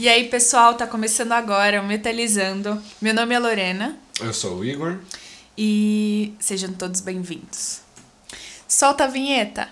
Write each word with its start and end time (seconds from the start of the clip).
E 0.00 0.08
aí, 0.08 0.30
pessoal, 0.30 0.72
tá 0.76 0.86
começando 0.86 1.32
agora 1.32 1.78
o 1.78 1.86
Metalizando. 1.86 2.82
Meu 3.02 3.12
nome 3.12 3.34
é 3.34 3.38
Lorena. 3.38 3.98
Eu 4.18 4.32
sou 4.32 4.56
o 4.56 4.64
Igor. 4.64 4.98
E 5.58 6.32
sejam 6.40 6.72
todos 6.72 7.02
bem-vindos. 7.02 7.82
Solta 8.66 9.04
a 9.04 9.06
vinheta. 9.08 9.68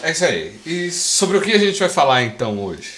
É 0.00 0.12
isso 0.12 0.24
aí. 0.24 0.60
E 0.64 0.92
sobre 0.92 1.38
o 1.38 1.42
que 1.42 1.50
a 1.54 1.58
gente 1.58 1.80
vai 1.80 1.88
falar 1.88 2.22
então 2.22 2.64
hoje? 2.64 2.94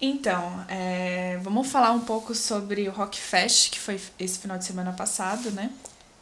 Então, 0.00 0.64
é, 0.70 1.38
vamos 1.42 1.68
falar 1.68 1.92
um 1.92 2.00
pouco 2.00 2.34
sobre 2.34 2.88
o 2.88 2.92
Rock 2.92 3.20
Fest, 3.20 3.72
que 3.72 3.78
foi 3.78 4.00
esse 4.18 4.38
final 4.38 4.56
de 4.56 4.64
semana 4.64 4.94
passado, 4.94 5.50
né? 5.50 5.68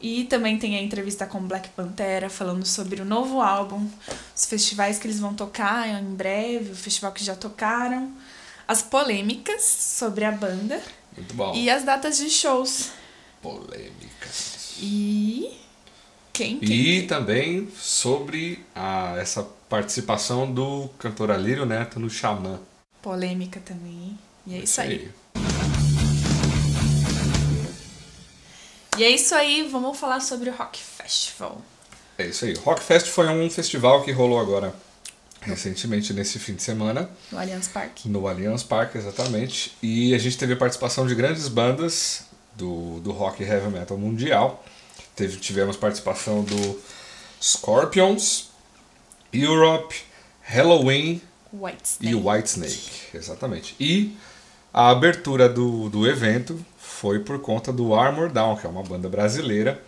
E 0.00 0.24
também 0.24 0.59
tem 0.59 0.77
a 0.77 0.82
entrevista 0.82 1.27
com 1.27 1.41
Black 1.41 1.70
Pantera, 1.70 2.28
falando 2.28 2.66
sobre 2.66 3.00
o 3.00 3.04
novo 3.04 3.41
álbum, 3.41 3.88
os 4.34 4.45
festivais 4.45 4.98
que 4.98 5.06
eles 5.06 5.18
vão 5.18 5.34
tocar 5.34 5.88
em 5.88 6.14
breve, 6.14 6.73
o 6.73 6.77
festival 6.77 7.12
que 7.12 7.24
já 7.24 7.34
tocaram, 7.34 8.12
as 8.68 8.82
polêmicas 8.82 9.62
sobre 9.62 10.24
a 10.24 10.32
banda. 10.32 10.82
Muito 11.16 11.34
bom. 11.34 11.54
E 11.54 11.70
as 11.70 11.82
datas 11.82 12.18
de 12.18 12.28
shows. 12.28 12.90
Polêmicas. 13.40 14.77
E. 14.78 15.51
Quem? 16.32 16.59
quem 16.59 16.76
e 16.76 17.02
também 17.06 17.66
sobre 17.74 18.62
a, 18.74 19.16
essa 19.18 19.42
participação 19.70 20.52
do 20.52 20.90
cantor 20.98 21.30
Alírio 21.30 21.65
Neto 21.65 21.98
no 21.98 22.10
Xamã. 22.10 22.60
Polêmica 23.01 23.60
também. 23.60 24.18
E 24.46 24.54
é 24.54 24.59
isso 24.59 24.78
aí. 24.80 25.10
E 28.98 29.04
é 29.04 29.10
isso 29.10 29.34
aí, 29.34 29.68
vamos 29.70 29.98
falar 29.98 30.20
sobre 30.20 30.48
o 30.48 30.54
Rock 30.54 30.80
Festival. 30.80 31.60
É 32.18 32.26
isso 32.26 32.44
aí. 32.46 32.54
O 32.54 32.60
Rock 32.60 32.82
Fest 32.82 33.08
foi 33.08 33.28
um 33.28 33.50
festival 33.50 34.02
que 34.02 34.10
rolou 34.10 34.40
agora 34.40 34.74
recentemente 35.42 36.12
nesse 36.12 36.38
fim 36.38 36.54
de 36.54 36.62
semana. 36.62 37.08
No 37.30 37.38
Allianz 37.38 37.68
Parque. 37.68 38.08
No 38.08 38.26
Allianz 38.26 38.62
Parque, 38.62 38.98
exatamente. 38.98 39.76
E 39.82 40.14
a 40.14 40.18
gente 40.18 40.38
teve 40.38 40.54
a 40.54 40.56
participação 40.56 41.06
de 41.06 41.14
grandes 41.14 41.46
bandas 41.48 42.22
do, 42.54 43.00
do 43.00 43.12
rock 43.12 43.42
e 43.42 43.46
heavy 43.46 43.68
metal 43.68 43.98
mundial. 43.98 44.64
Teve, 45.14 45.36
tivemos 45.38 45.76
participação 45.76 46.42
do 46.42 46.82
Scorpions, 47.40 48.48
Europe, 49.32 49.94
Halloween 50.42 51.20
White 51.52 51.98
e 52.00 52.14
Whitesnake. 52.14 52.90
Exatamente. 53.14 53.76
E 53.78 54.16
a 54.72 54.90
abertura 54.90 55.48
do, 55.48 55.88
do 55.88 56.06
evento 56.06 56.59
foi 56.78 57.18
por 57.20 57.40
conta 57.40 57.72
do 57.72 57.95
Armor 57.95 58.30
Down, 58.30 58.56
que 58.56 58.66
é 58.66 58.70
uma 58.70 58.82
banda 58.82 59.08
brasileira, 59.08 59.80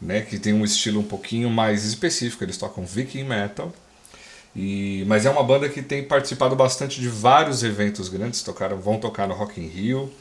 né, 0.00 0.22
que 0.22 0.38
tem 0.38 0.52
um 0.52 0.64
estilo 0.64 1.00
um 1.00 1.04
pouquinho 1.04 1.50
mais 1.50 1.84
específico, 1.84 2.42
eles 2.42 2.56
tocam 2.56 2.84
viking 2.84 3.24
metal. 3.24 3.72
E, 4.54 5.04
mas 5.06 5.26
é 5.26 5.30
uma 5.30 5.42
banda 5.42 5.68
que 5.68 5.80
tem 5.80 6.02
participado 6.02 6.56
bastante 6.56 7.00
de 7.00 7.08
vários 7.08 7.62
eventos 7.62 8.08
grandes, 8.08 8.42
tocaram, 8.42 8.78
vão 8.78 8.98
tocar 8.98 9.28
no 9.28 9.34
Rock 9.34 9.60
in 9.60 9.66
Rio, 9.66 10.12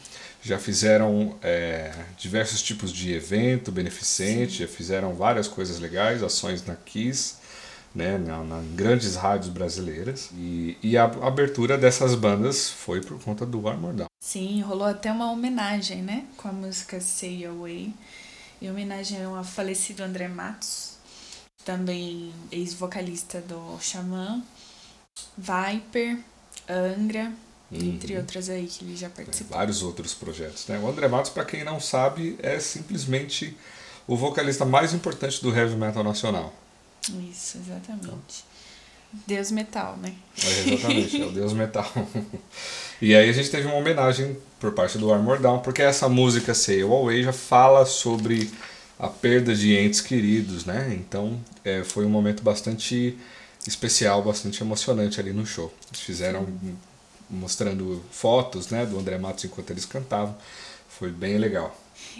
já 0.41 0.59
fizeram 0.59 1.35
é, 1.41 1.91
diversos 2.17 2.61
tipos 2.61 2.91
de 2.91 3.13
evento 3.13 3.71
beneficente, 3.71 4.59
já 4.59 4.67
fizeram 4.67 5.13
várias 5.13 5.47
coisas 5.47 5.79
legais, 5.79 6.21
ações 6.21 6.65
na 6.65 6.75
Kiss, 6.75 7.38
né, 7.93 8.17
na, 8.17 8.43
na 8.43 8.61
grandes 8.75 9.15
rádios 9.15 9.49
brasileiras. 9.49 10.29
E, 10.33 10.77
e, 10.81 10.97
a 10.97 11.03
abertura 11.03 11.77
dessas 11.77 12.15
bandas 12.15 12.69
foi 12.69 13.01
por 13.01 13.21
conta 13.21 13.45
do 13.45 13.67
Armor 13.67 13.93
Down. 13.93 14.07
Sim, 14.19 14.61
rolou 14.61 14.87
até 14.87 15.11
uma 15.11 15.31
homenagem, 15.31 16.01
né? 16.01 16.25
Com 16.37 16.49
a 16.49 16.51
música 16.51 16.99
Say 17.01 17.45
Away. 17.45 17.93
Em 18.61 18.69
homenagem 18.69 19.23
ao 19.23 19.43
falecido 19.43 20.03
André 20.03 20.27
Matos, 20.27 20.97
também 21.63 22.33
ex-vocalista 22.51 23.39
do 23.39 23.77
Xamã, 23.79 24.43
Viper, 25.37 26.19
Angra, 26.69 27.31
uhum. 27.71 27.79
entre 27.79 28.17
outras 28.17 28.49
aí 28.49 28.67
que 28.67 28.83
ele 28.83 28.97
já 28.97 29.09
participou. 29.09 29.55
É, 29.55 29.59
vários 29.59 29.81
outros 29.81 30.13
projetos, 30.13 30.67
né? 30.67 30.77
O 30.77 30.89
André 30.89 31.07
Matos, 31.07 31.31
para 31.31 31.45
quem 31.45 31.63
não 31.63 31.79
sabe, 31.79 32.37
é 32.43 32.59
simplesmente 32.59 33.57
o 34.05 34.17
vocalista 34.17 34.65
mais 34.65 34.93
importante 34.93 35.41
do 35.41 35.55
heavy 35.55 35.75
metal 35.75 36.03
nacional. 36.03 36.53
Isso, 37.31 37.57
exatamente. 37.57 38.05
Então. 38.05 38.19
Deus 39.25 39.49
Metal, 39.51 39.97
né? 39.97 40.13
É, 40.43 40.73
exatamente, 40.73 41.21
é 41.21 41.25
o 41.25 41.31
Deus 41.31 41.53
Metal. 41.53 41.91
e 43.01 43.15
aí 43.15 43.29
a 43.29 43.33
gente 43.33 43.49
teve 43.49 43.65
uma 43.65 43.75
homenagem 43.75 44.37
por 44.59 44.71
parte 44.73 44.97
do 44.97 45.11
Armor 45.11 45.39
Down, 45.39 45.59
porque 45.59 45.81
essa 45.81 46.07
música 46.07 46.53
Sail 46.53 46.93
Away 46.93 47.23
já 47.23 47.33
fala 47.33 47.85
sobre 47.85 48.51
a 48.99 49.07
perda 49.07 49.55
de 49.55 49.75
entes 49.75 50.01
queridos, 50.01 50.65
né? 50.65 50.93
Então 50.93 51.39
é, 51.63 51.83
foi 51.83 52.05
um 52.05 52.09
momento 52.09 52.43
bastante 52.43 53.17
especial, 53.67 54.21
bastante 54.21 54.61
emocionante 54.61 55.19
ali 55.19 55.33
no 55.33 55.45
show. 55.45 55.73
Eles 55.89 56.01
fizeram 56.01 56.47
mostrando 57.29 58.03
fotos 58.11 58.69
né, 58.69 58.85
do 58.85 58.97
André 58.99 59.17
Matos 59.17 59.45
enquanto 59.45 59.71
eles 59.71 59.85
cantavam. 59.85 60.35
Foi 60.87 61.09
bem 61.09 61.37
legal. 61.37 61.75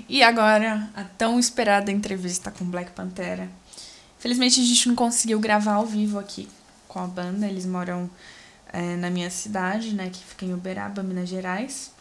E 0.08 0.24
agora, 0.24 0.90
a 0.96 1.04
tão 1.04 1.40
esperada 1.40 1.92
entrevista 1.92 2.52
com 2.52 2.66
Black 2.66 2.92
Pantera. 2.92 3.50
Felizmente 4.20 4.60
a 4.60 4.64
gente 4.64 4.88
não 4.90 4.96
conseguiu 4.96 5.40
gravar 5.40 5.76
ao 5.76 5.86
vivo 5.86 6.20
aqui 6.20 6.48
com 6.90 7.00
a 7.00 7.08
banda. 7.08 7.48
Eles 7.48 7.66
moram 7.66 8.10
é, 8.72 8.98
na 8.98 9.10
minha 9.10 9.30
cidade, 9.30 9.94
né, 9.94 10.10
que 10.12 10.22
fica 10.24 10.46
em 10.46 10.54
Uberaba, 10.54 11.02
Minas 11.02 11.30
Gerais. 11.30 11.92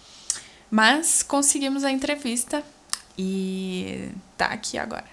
Mas 0.68 1.22
conseguimos 1.22 1.84
a 1.84 1.92
entrevista 1.92 2.62
e 3.16 4.10
tá 4.36 4.46
aqui 4.46 4.76
agora. 4.76 5.06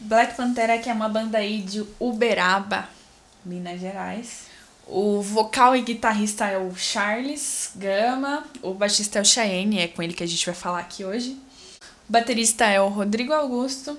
Black 0.00 0.36
Pantera, 0.36 0.78
que 0.78 0.88
é 0.88 0.92
uma 0.92 1.08
banda 1.08 1.38
aí 1.38 1.60
de 1.60 1.84
Uberaba, 1.98 2.88
Minas 3.44 3.80
Gerais. 3.80 4.44
O 4.86 5.20
vocal 5.20 5.74
e 5.74 5.82
guitarrista 5.82 6.46
é 6.46 6.56
o 6.56 6.72
Charles 6.76 7.72
Gama, 7.74 8.44
o 8.62 8.72
baixista 8.72 9.18
é 9.18 9.22
o 9.22 9.24
Cheyenne, 9.24 9.80
é 9.80 9.88
com 9.88 10.00
ele 10.00 10.14
que 10.14 10.22
a 10.22 10.26
gente 10.26 10.46
vai 10.46 10.54
falar 10.54 10.78
aqui 10.78 11.04
hoje. 11.04 11.36
Baterista 12.08 12.66
é 12.66 12.80
o 12.80 12.88
Rodrigo 12.88 13.32
Augusto 13.32 13.98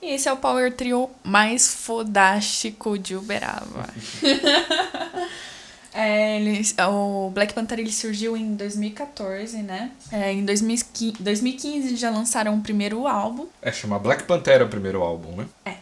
e 0.00 0.14
esse 0.14 0.28
é 0.28 0.32
o 0.32 0.36
Power 0.36 0.72
Trio 0.74 1.10
mais 1.22 1.74
fodástico 1.74 2.96
de 2.96 3.16
Uberaba. 3.16 3.88
é, 5.92 6.36
ele, 6.40 6.62
o 6.88 7.30
Black 7.30 7.52
Panther 7.52 7.80
ele 7.80 7.92
surgiu 7.92 8.36
em 8.36 8.54
2014, 8.54 9.58
né? 9.58 9.90
É, 10.10 10.32
em 10.32 10.44
2015, 10.44 11.22
2015 11.22 11.96
já 11.96 12.08
lançaram 12.08 12.54
o 12.54 12.60
primeiro 12.60 13.06
álbum. 13.06 13.46
É, 13.60 13.72
chama 13.72 13.98
Black 13.98 14.24
Panther 14.24 14.62
o 14.62 14.68
primeiro 14.68 15.02
álbum, 15.02 15.36
né? 15.36 15.46
É. 15.64 15.74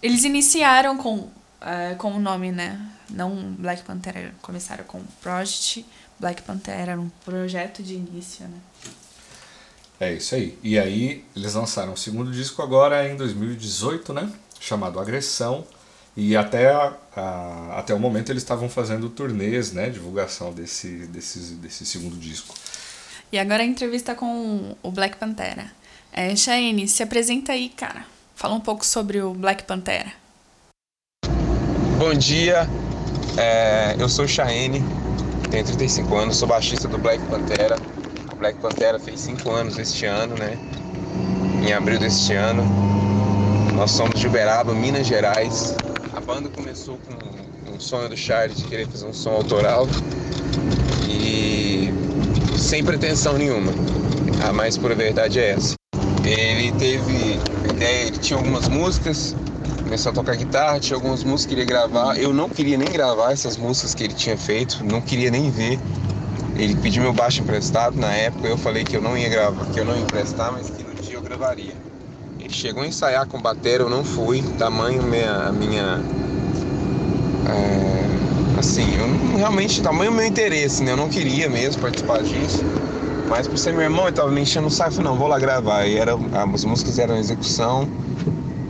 Eles 0.00 0.24
iniciaram 0.24 0.96
com, 0.96 1.16
uh, 1.16 1.96
com 1.98 2.12
o 2.12 2.20
nome, 2.20 2.52
né? 2.52 2.80
Não 3.10 3.54
Black 3.58 3.82
Panther, 3.82 4.32
começaram 4.40 4.84
com 4.84 5.02
Project. 5.20 5.84
Black 6.18 6.42
Panther 6.42 6.74
era 6.74 6.98
um 6.98 7.10
projeto 7.24 7.82
de 7.82 7.94
início, 7.94 8.46
né? 8.46 8.58
É 10.00 10.12
isso 10.12 10.34
aí. 10.34 10.56
E 10.62 10.78
aí 10.78 11.24
eles 11.34 11.54
lançaram 11.54 11.92
o 11.92 11.96
segundo 11.96 12.30
disco 12.30 12.62
agora 12.62 13.08
em 13.08 13.16
2018, 13.16 14.12
né? 14.12 14.30
Chamado 14.60 15.00
Agressão. 15.00 15.64
E 16.16 16.36
até, 16.36 16.70
a, 16.70 16.92
a, 17.14 17.78
até 17.78 17.94
o 17.94 17.98
momento 17.98 18.30
eles 18.30 18.42
estavam 18.42 18.68
fazendo 18.68 19.08
turnês, 19.08 19.72
né? 19.72 19.90
Divulgação 19.90 20.52
desse, 20.52 21.06
desse, 21.06 21.38
desse 21.54 21.84
segundo 21.84 22.16
disco. 22.16 22.54
E 23.30 23.38
agora 23.38 23.62
a 23.62 23.66
entrevista 23.66 24.14
com 24.14 24.74
o 24.82 24.90
Black 24.90 25.16
Pantera. 25.16 25.70
É, 26.12 26.34
se 26.34 27.02
apresenta 27.02 27.52
aí, 27.52 27.68
cara. 27.68 28.04
Fala 28.34 28.54
um 28.54 28.60
pouco 28.60 28.86
sobre 28.86 29.20
o 29.20 29.34
Black 29.34 29.64
Pantera. 29.64 30.12
Bom 31.98 32.14
dia, 32.14 32.68
é, 33.36 33.96
eu 33.98 34.08
sou 34.08 34.26
Cheyenne, 34.28 34.80
tenho 35.50 35.64
35 35.64 36.16
anos, 36.16 36.36
sou 36.36 36.46
baixista 36.46 36.86
do 36.86 36.96
Black 36.96 37.20
Pantera. 37.26 37.76
Black 38.38 38.58
Pantera 38.60 39.00
fez 39.00 39.20
cinco 39.20 39.50
anos 39.50 39.78
este 39.78 40.06
ano, 40.06 40.36
né? 40.36 40.56
Em 41.66 41.72
abril 41.72 41.98
deste 41.98 42.34
ano. 42.34 42.62
Nós 43.74 43.90
somos 43.90 44.18
de 44.20 44.28
Uberaba, 44.28 44.72
Minas 44.72 45.08
Gerais. 45.08 45.74
A 46.14 46.20
banda 46.20 46.48
começou 46.48 46.98
com 46.98 47.72
um 47.74 47.80
sonho 47.80 48.08
do 48.08 48.16
Charles 48.16 48.56
de 48.56 48.64
querer 48.64 48.86
fazer 48.86 49.06
um 49.06 49.12
som 49.12 49.30
autoral 49.30 49.88
e 51.08 51.92
sem 52.56 52.84
pretensão 52.84 53.36
nenhuma. 53.36 53.72
A 54.48 54.52
mais 54.52 54.78
pura 54.78 54.94
verdade 54.94 55.40
é 55.40 55.50
essa. 55.50 55.74
Ele 56.24 56.70
teve 56.72 57.40
ideia, 57.74 58.06
ele 58.06 58.18
tinha 58.18 58.38
algumas 58.38 58.68
músicas, 58.68 59.34
começou 59.82 60.12
a 60.12 60.14
tocar 60.14 60.36
guitarra, 60.36 60.78
tinha 60.78 60.96
algumas 60.96 61.24
músicas 61.24 61.46
que 61.46 61.54
ele 61.54 61.62
ia 61.62 61.66
gravar. 61.66 62.16
Eu 62.16 62.32
não 62.32 62.48
queria 62.48 62.76
nem 62.76 62.88
gravar 62.88 63.32
essas 63.32 63.56
músicas 63.56 63.94
que 63.94 64.04
ele 64.04 64.14
tinha 64.14 64.36
feito, 64.36 64.84
não 64.84 65.00
queria 65.00 65.30
nem 65.30 65.50
ver. 65.50 65.78
Ele 66.58 66.74
pediu 66.74 67.02
meu 67.02 67.12
baixo 67.12 67.40
emprestado 67.40 67.96
na 67.96 68.12
época, 68.12 68.48
eu 68.48 68.58
falei 68.58 68.84
que 68.84 68.96
eu 68.96 69.00
não 69.00 69.16
ia 69.16 69.28
gravar, 69.28 69.64
que 69.66 69.78
eu 69.78 69.84
não 69.84 69.94
ia 69.94 70.02
emprestar, 70.02 70.52
mas 70.52 70.68
que 70.68 70.82
no 70.82 70.92
dia 70.94 71.14
eu 71.14 71.22
gravaria. 71.22 71.74
Ele 72.40 72.52
chegou 72.52 72.82
a 72.82 72.86
ensaiar 72.86 73.26
com 73.26 73.40
bateria, 73.40 73.86
eu 73.86 73.88
não 73.88 74.04
fui, 74.04 74.42
tamanho 74.58 75.02
minha 75.02 75.52
minha 75.52 76.02
é, 77.48 78.58
assim, 78.58 78.96
eu 78.96 79.06
não, 79.06 79.36
realmente 79.36 79.80
tamanho 79.80 80.12
meu 80.12 80.26
interesse, 80.26 80.82
né? 80.82 80.92
Eu 80.92 80.96
não 80.96 81.08
queria 81.08 81.48
mesmo 81.48 81.80
participar 81.80 82.22
disso. 82.22 82.62
Mas 83.28 83.46
por 83.46 83.58
ser 83.58 83.72
meu 83.72 83.82
irmão, 83.82 84.06
ele 84.06 84.16
tava 84.16 84.30
me 84.30 84.40
enchendo 84.40 84.66
o 84.66 84.70
saco, 84.70 84.92
falei, 84.92 85.10
não, 85.10 85.16
vou 85.16 85.28
lá 85.28 85.38
gravar. 85.38 85.86
E 85.86 85.96
era, 85.96 86.12
as 86.52 86.64
músicas 86.64 86.98
eram 86.98 87.16
execução 87.16 87.88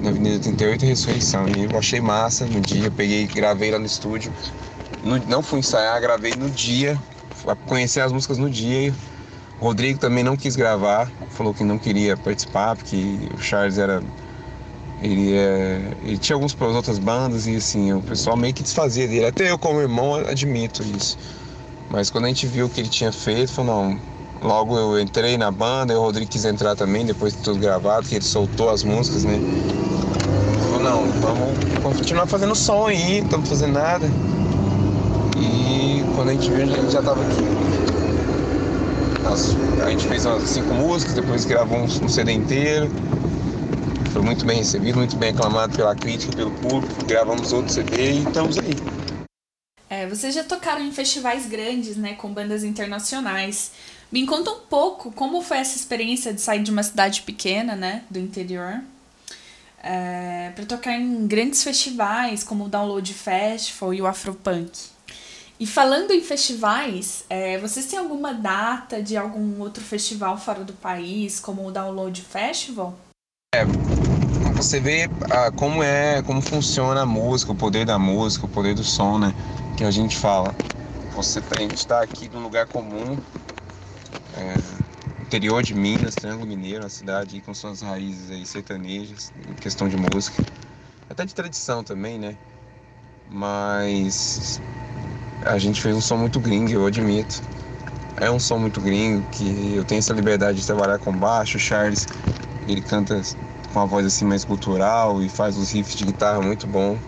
na 0.02 0.10
Avenida 0.10 0.38
38 0.40 0.84
e 0.84 0.88
Ressurreição. 0.88 1.48
E 1.48 1.64
eu 1.64 1.78
achei 1.78 2.00
massa 2.00 2.44
no 2.44 2.60
dia, 2.60 2.90
peguei, 2.90 3.26
gravei 3.26 3.70
lá 3.70 3.78
no 3.78 3.86
estúdio. 3.86 4.32
No, 5.02 5.16
não 5.26 5.42
fui 5.42 5.60
ensaiar, 5.60 6.00
gravei 6.00 6.34
no 6.34 6.50
dia, 6.50 6.98
conhecer 7.56 8.00
as 8.00 8.12
músicas 8.12 8.38
no 8.38 8.50
dia. 8.50 8.94
O 9.60 9.64
Rodrigo 9.64 9.98
também 9.98 10.22
não 10.22 10.36
quis 10.36 10.54
gravar, 10.54 11.10
falou 11.30 11.52
que 11.52 11.64
não 11.64 11.78
queria 11.78 12.16
participar, 12.16 12.76
porque 12.76 13.28
o 13.34 13.38
Charles 13.40 13.78
era. 13.78 14.02
Ele, 15.00 15.32
é, 15.32 15.92
ele 16.02 16.18
tinha 16.18 16.34
algumas 16.34 16.56
outras 16.60 16.98
bandas 16.98 17.46
e 17.46 17.56
assim, 17.56 17.92
o 17.92 18.02
pessoal 18.02 18.36
meio 18.36 18.52
que 18.52 18.62
desfazia 18.62 19.06
dele. 19.06 19.26
Até 19.26 19.50
eu, 19.50 19.58
como 19.58 19.80
irmão, 19.80 20.14
admito 20.14 20.82
isso. 20.82 21.16
Mas 21.88 22.10
quando 22.10 22.24
a 22.24 22.28
gente 22.28 22.46
viu 22.46 22.66
o 22.66 22.68
que 22.68 22.80
ele 22.80 22.88
tinha 22.88 23.12
feito, 23.12 23.52
falou: 23.52 23.90
não, 23.90 24.00
Logo 24.42 24.78
eu 24.78 25.00
entrei 25.00 25.36
na 25.36 25.50
banda, 25.50 25.98
o 25.98 26.02
Rodrigo 26.02 26.30
quis 26.30 26.44
entrar 26.44 26.76
também, 26.76 27.04
depois 27.04 27.36
de 27.36 27.42
tudo 27.42 27.58
gravado, 27.58 28.06
que 28.06 28.14
ele 28.14 28.24
soltou 28.24 28.70
as 28.70 28.84
músicas, 28.84 29.24
né? 29.24 29.38
Falou, 30.62 30.80
não, 30.80 31.10
vamos 31.20 31.96
continuar 31.96 32.26
fazendo 32.26 32.54
som 32.54 32.86
aí, 32.86 33.18
não 33.18 33.24
estamos 33.24 33.48
fazendo 33.48 33.72
nada. 33.72 34.08
Quando 36.18 36.30
a 36.30 36.32
gente 36.32 36.50
viu, 36.50 36.64
a 36.64 36.66
gente 36.66 36.90
já 36.90 36.98
estava 36.98 37.22
aqui. 37.22 37.44
a 39.84 39.88
gente 39.88 40.08
fez 40.08 40.26
umas 40.26 40.50
cinco 40.50 40.74
músicas, 40.74 41.14
depois 41.14 41.44
gravou 41.44 41.78
um, 41.78 41.84
um 41.84 42.08
CD 42.08 42.32
inteiro. 42.32 42.90
Foi 44.12 44.20
muito 44.22 44.44
bem 44.44 44.56
recebido, 44.56 44.98
muito 44.98 45.16
bem 45.16 45.30
aclamado 45.30 45.76
pela 45.76 45.94
crítica, 45.94 46.34
pelo 46.34 46.50
público. 46.50 47.04
Gravamos 47.04 47.52
outro 47.52 47.72
CD 47.72 48.14
e 48.14 48.24
estamos 48.24 48.58
aí. 48.58 48.74
É, 49.88 50.08
vocês 50.08 50.34
já 50.34 50.42
tocaram 50.42 50.84
em 50.84 50.90
festivais 50.90 51.46
grandes, 51.46 51.96
né, 51.96 52.14
com 52.14 52.32
bandas 52.32 52.64
internacionais. 52.64 53.70
Me 54.10 54.26
conta 54.26 54.50
um 54.50 54.62
pouco 54.68 55.12
como 55.12 55.40
foi 55.40 55.58
essa 55.58 55.76
experiência 55.76 56.34
de 56.34 56.40
sair 56.40 56.64
de 56.64 56.72
uma 56.72 56.82
cidade 56.82 57.22
pequena, 57.22 57.76
né, 57.76 58.02
do 58.10 58.18
interior, 58.18 58.80
é, 59.80 60.50
para 60.52 60.66
tocar 60.66 60.94
em 60.94 61.28
grandes 61.28 61.62
festivais 61.62 62.42
como 62.42 62.64
o 62.64 62.68
Download 62.68 63.14
Festival 63.14 63.94
e 63.94 64.02
o 64.02 64.06
Afropunk. 64.08 64.97
E 65.60 65.66
falando 65.66 66.12
em 66.12 66.20
festivais, 66.20 67.24
é, 67.28 67.58
vocês 67.58 67.86
têm 67.86 67.98
alguma 67.98 68.32
data 68.32 69.02
de 69.02 69.16
algum 69.16 69.60
outro 69.60 69.82
festival 69.82 70.38
fora 70.38 70.62
do 70.62 70.72
país, 70.72 71.40
como 71.40 71.66
o 71.66 71.72
Download 71.72 72.22
Festival? 72.22 72.96
É, 73.52 73.64
você 74.54 74.78
vê 74.78 75.10
ah, 75.28 75.50
como 75.50 75.82
é, 75.82 76.22
como 76.22 76.40
funciona 76.40 77.02
a 77.02 77.06
música, 77.06 77.50
o 77.50 77.56
poder 77.56 77.84
da 77.84 77.98
música, 77.98 78.46
o 78.46 78.48
poder 78.48 78.72
do 78.76 78.84
som, 78.84 79.18
né? 79.18 79.34
Que 79.76 79.82
a 79.82 79.90
gente 79.90 80.16
fala. 80.16 80.54
Você 81.16 81.42
a 81.56 81.60
gente 81.60 81.74
está 81.74 82.02
aqui 82.02 82.28
num 82.28 82.40
lugar 82.40 82.68
comum, 82.68 83.18
é, 84.36 84.54
interior 85.22 85.60
de 85.64 85.74
Minas, 85.74 86.14
Triângulo 86.14 86.46
Mineiro, 86.46 86.84
uma 86.84 86.88
cidade 86.88 87.40
com 87.40 87.52
suas 87.52 87.80
raízes 87.80 88.30
aí 88.30 88.46
sertanejas, 88.46 89.32
em 89.48 89.54
questão 89.54 89.88
de 89.88 89.96
música, 89.96 90.44
até 91.10 91.24
de 91.24 91.34
tradição 91.34 91.82
também, 91.82 92.16
né? 92.16 92.36
Mas 93.28 94.60
a 95.44 95.58
gente 95.58 95.80
fez 95.80 95.94
um 95.96 96.00
som 96.00 96.16
muito 96.16 96.40
gringo, 96.40 96.70
eu 96.70 96.86
admito. 96.86 97.42
É 98.20 98.30
um 98.30 98.40
som 98.40 98.58
muito 98.58 98.80
gringo, 98.80 99.22
que 99.30 99.74
eu 99.76 99.84
tenho 99.84 100.00
essa 100.00 100.12
liberdade 100.12 100.60
de 100.60 100.66
trabalhar 100.66 100.98
com 100.98 101.12
baixo. 101.12 101.56
O 101.56 101.60
Charles, 101.60 102.06
ele 102.66 102.80
canta 102.80 103.20
com 103.72 103.78
uma 103.78 103.86
voz 103.86 104.04
assim 104.06 104.24
mais 104.24 104.44
cultural 104.44 105.22
e 105.22 105.28
faz 105.28 105.56
os 105.56 105.70
riffs 105.70 105.94
de 105.94 106.04
guitarra 106.04 106.40
muito 106.40 106.66
bom. 106.66 106.98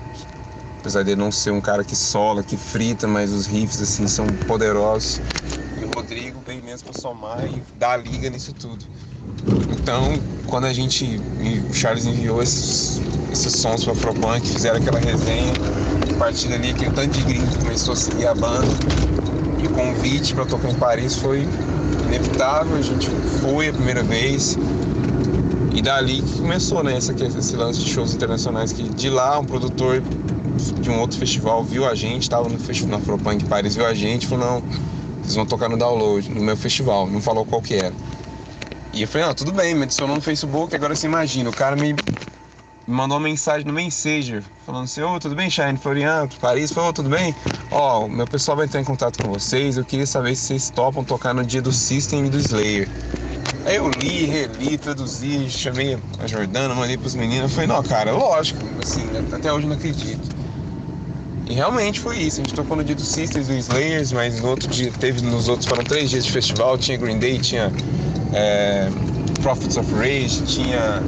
Apesar 0.79 1.03
de 1.03 1.15
não 1.15 1.31
ser 1.31 1.51
um 1.51 1.61
cara 1.61 1.85
que 1.85 1.97
sola, 1.97 2.43
que 2.43 2.57
frita, 2.57 3.07
mas 3.07 3.33
os 3.33 3.47
riffs 3.47 3.83
assim 3.83 4.07
são 4.07 4.27
poderosos. 4.47 5.21
Rodrigo 5.95 6.41
veio 6.47 6.63
mesmo 6.63 6.91
para 6.91 7.01
somar 7.01 7.45
e 7.45 7.63
dar 7.79 7.93
a 7.93 7.97
liga 7.97 8.31
nisso 8.31 8.53
tudo. 8.53 8.85
Então, 9.73 10.19
quando 10.47 10.67
a 10.67 10.73
gente, 10.73 11.21
o 11.69 11.75
Charles 11.75 12.07
enviou 12.07 12.43
esses, 12.43 13.01
esses 13.33 13.53
sons 13.53 13.85
para 13.85 13.93
Afropunk, 13.93 14.47
fizeram 14.47 14.79
aquela 14.79 14.99
resenha, 14.99 15.53
a 16.21 16.25
partir 16.25 16.49
dali 16.49 16.69
aquele 16.69 16.91
tanto 16.91 17.17
de 17.17 17.23
gringo 17.23 17.59
começou 17.61 17.95
a 17.95 17.97
seguir 17.97 18.27
a 18.27 18.35
banda. 18.35 18.67
E 19.59 19.67
o 19.67 19.71
convite 19.71 20.35
para 20.35 20.45
tocar 20.45 20.69
em 20.69 20.75
Paris 20.75 21.17
foi 21.17 21.49
inevitável, 22.07 22.77
a 22.77 22.83
gente 22.83 23.09
foi 23.41 23.69
a 23.69 23.73
primeira 23.73 24.03
vez. 24.03 24.59
E 25.75 25.81
dali 25.81 26.21
que 26.21 26.39
começou, 26.39 26.85
né, 26.85 26.95
essa, 26.95 27.15
esse 27.15 27.57
lance 27.57 27.81
de 27.81 27.91
shows 27.91 28.13
internacionais, 28.13 28.71
que 28.71 28.83
de 28.83 29.09
lá 29.09 29.39
um 29.39 29.47
produtor 29.47 30.03
de 30.83 30.91
um 30.91 31.01
outro 31.01 31.19
festival 31.19 31.65
viu 31.65 31.89
a 31.89 31.95
gente, 31.95 32.25
estava 32.25 32.51
no 32.51 32.59
festival 32.59 32.91
na 32.91 32.97
Afropunk 32.99 33.47
Paris, 33.47 33.75
viu 33.75 33.87
a 33.87 33.95
gente, 33.95 34.27
falou, 34.27 34.45
não, 34.45 34.63
vocês 35.23 35.37
vão 35.37 35.47
tocar 35.47 35.71
no 35.71 35.79
download, 35.79 36.29
no 36.29 36.43
meu 36.43 36.57
festival. 36.57 37.07
Não 37.07 37.23
falou 37.23 37.47
qual 37.47 37.63
que 37.63 37.77
era. 37.77 37.95
E 38.93 39.01
eu 39.01 39.09
falei, 39.09 39.27
não, 39.27 39.35
tudo 39.35 39.53
bem, 39.53 39.75
me 39.75 39.85
adicionou 39.85 40.17
no 40.17 40.23
Facebook, 40.23 40.77
agora 40.77 40.95
você 40.95 41.07
imagina, 41.07 41.49
o 41.49 41.53
cara 41.53 41.77
me 41.77 41.95
mandou 42.91 43.17
uma 43.17 43.25
mensagem 43.25 43.67
no 43.67 43.73
Messenger, 43.73 44.43
falando 44.67 44.85
assim, 44.85 45.01
ô, 45.01 45.15
oh, 45.15 45.21
tudo 45.21 45.35
bem, 45.35 45.49
Shine? 45.49 45.79
Florian, 45.79 46.29
Paris, 46.41 46.73
falou, 46.73 46.93
tudo 46.93 47.09
bem? 47.09 47.35
Ó, 47.71 48.05
oh, 48.05 48.09
meu 48.09 48.27
pessoal 48.27 48.57
vai 48.57 48.67
entrar 48.67 48.81
em 48.81 48.85
contato 48.85 49.23
com 49.23 49.31
vocês, 49.31 49.77
eu 49.77 49.85
queria 49.85 50.07
saber 50.07 50.35
se 50.35 50.47
vocês 50.47 50.71
topam 50.71 51.05
tocar 51.05 51.33
no 51.33 51.45
dia 51.45 51.63
do 51.63 51.73
System 51.73 52.27
e 52.27 52.31
do 52.31 52.39
Slayer. 52.39 52.89
Aí 53.65 53.77
eu 53.77 53.89
li, 53.91 54.25
reli, 54.27 54.77
traduzi, 54.77 55.49
chamei 55.49 55.97
a 56.19 56.27
Jordana, 56.27 56.75
mandei 56.75 56.97
pros 56.97 57.15
meninos, 57.15 57.53
falei, 57.53 57.69
não, 57.69 57.83
cara, 57.83 58.13
lógico, 58.13 58.61
assim, 58.83 59.09
até 59.33 59.53
hoje 59.53 59.67
não 59.67 59.77
acredito. 59.77 60.41
E 61.51 61.55
realmente 61.55 61.99
foi 61.99 62.17
isso. 62.17 62.41
A 62.41 62.45
gente 62.45 62.55
tocou 62.55 62.77
no 62.77 62.85
dia 62.85 62.95
do 62.95 63.03
Sisters, 63.03 63.49
do 63.49 63.55
Slayers, 63.55 64.13
mas 64.13 64.41
no 64.41 64.49
outro 64.49 64.69
dia, 64.69 64.91
teve 64.93 65.21
nos 65.21 65.49
outros, 65.49 65.67
foram 65.67 65.83
três 65.83 66.09
dias 66.09 66.25
de 66.25 66.31
festival. 66.31 66.79
Tinha 66.79 66.97
Green 66.97 67.19
Day, 67.19 67.41
tinha 67.41 67.73
é, 68.33 68.89
Prophets 69.43 69.77
of 69.77 69.93
Rage, 69.95 70.43
tinha 70.43 71.03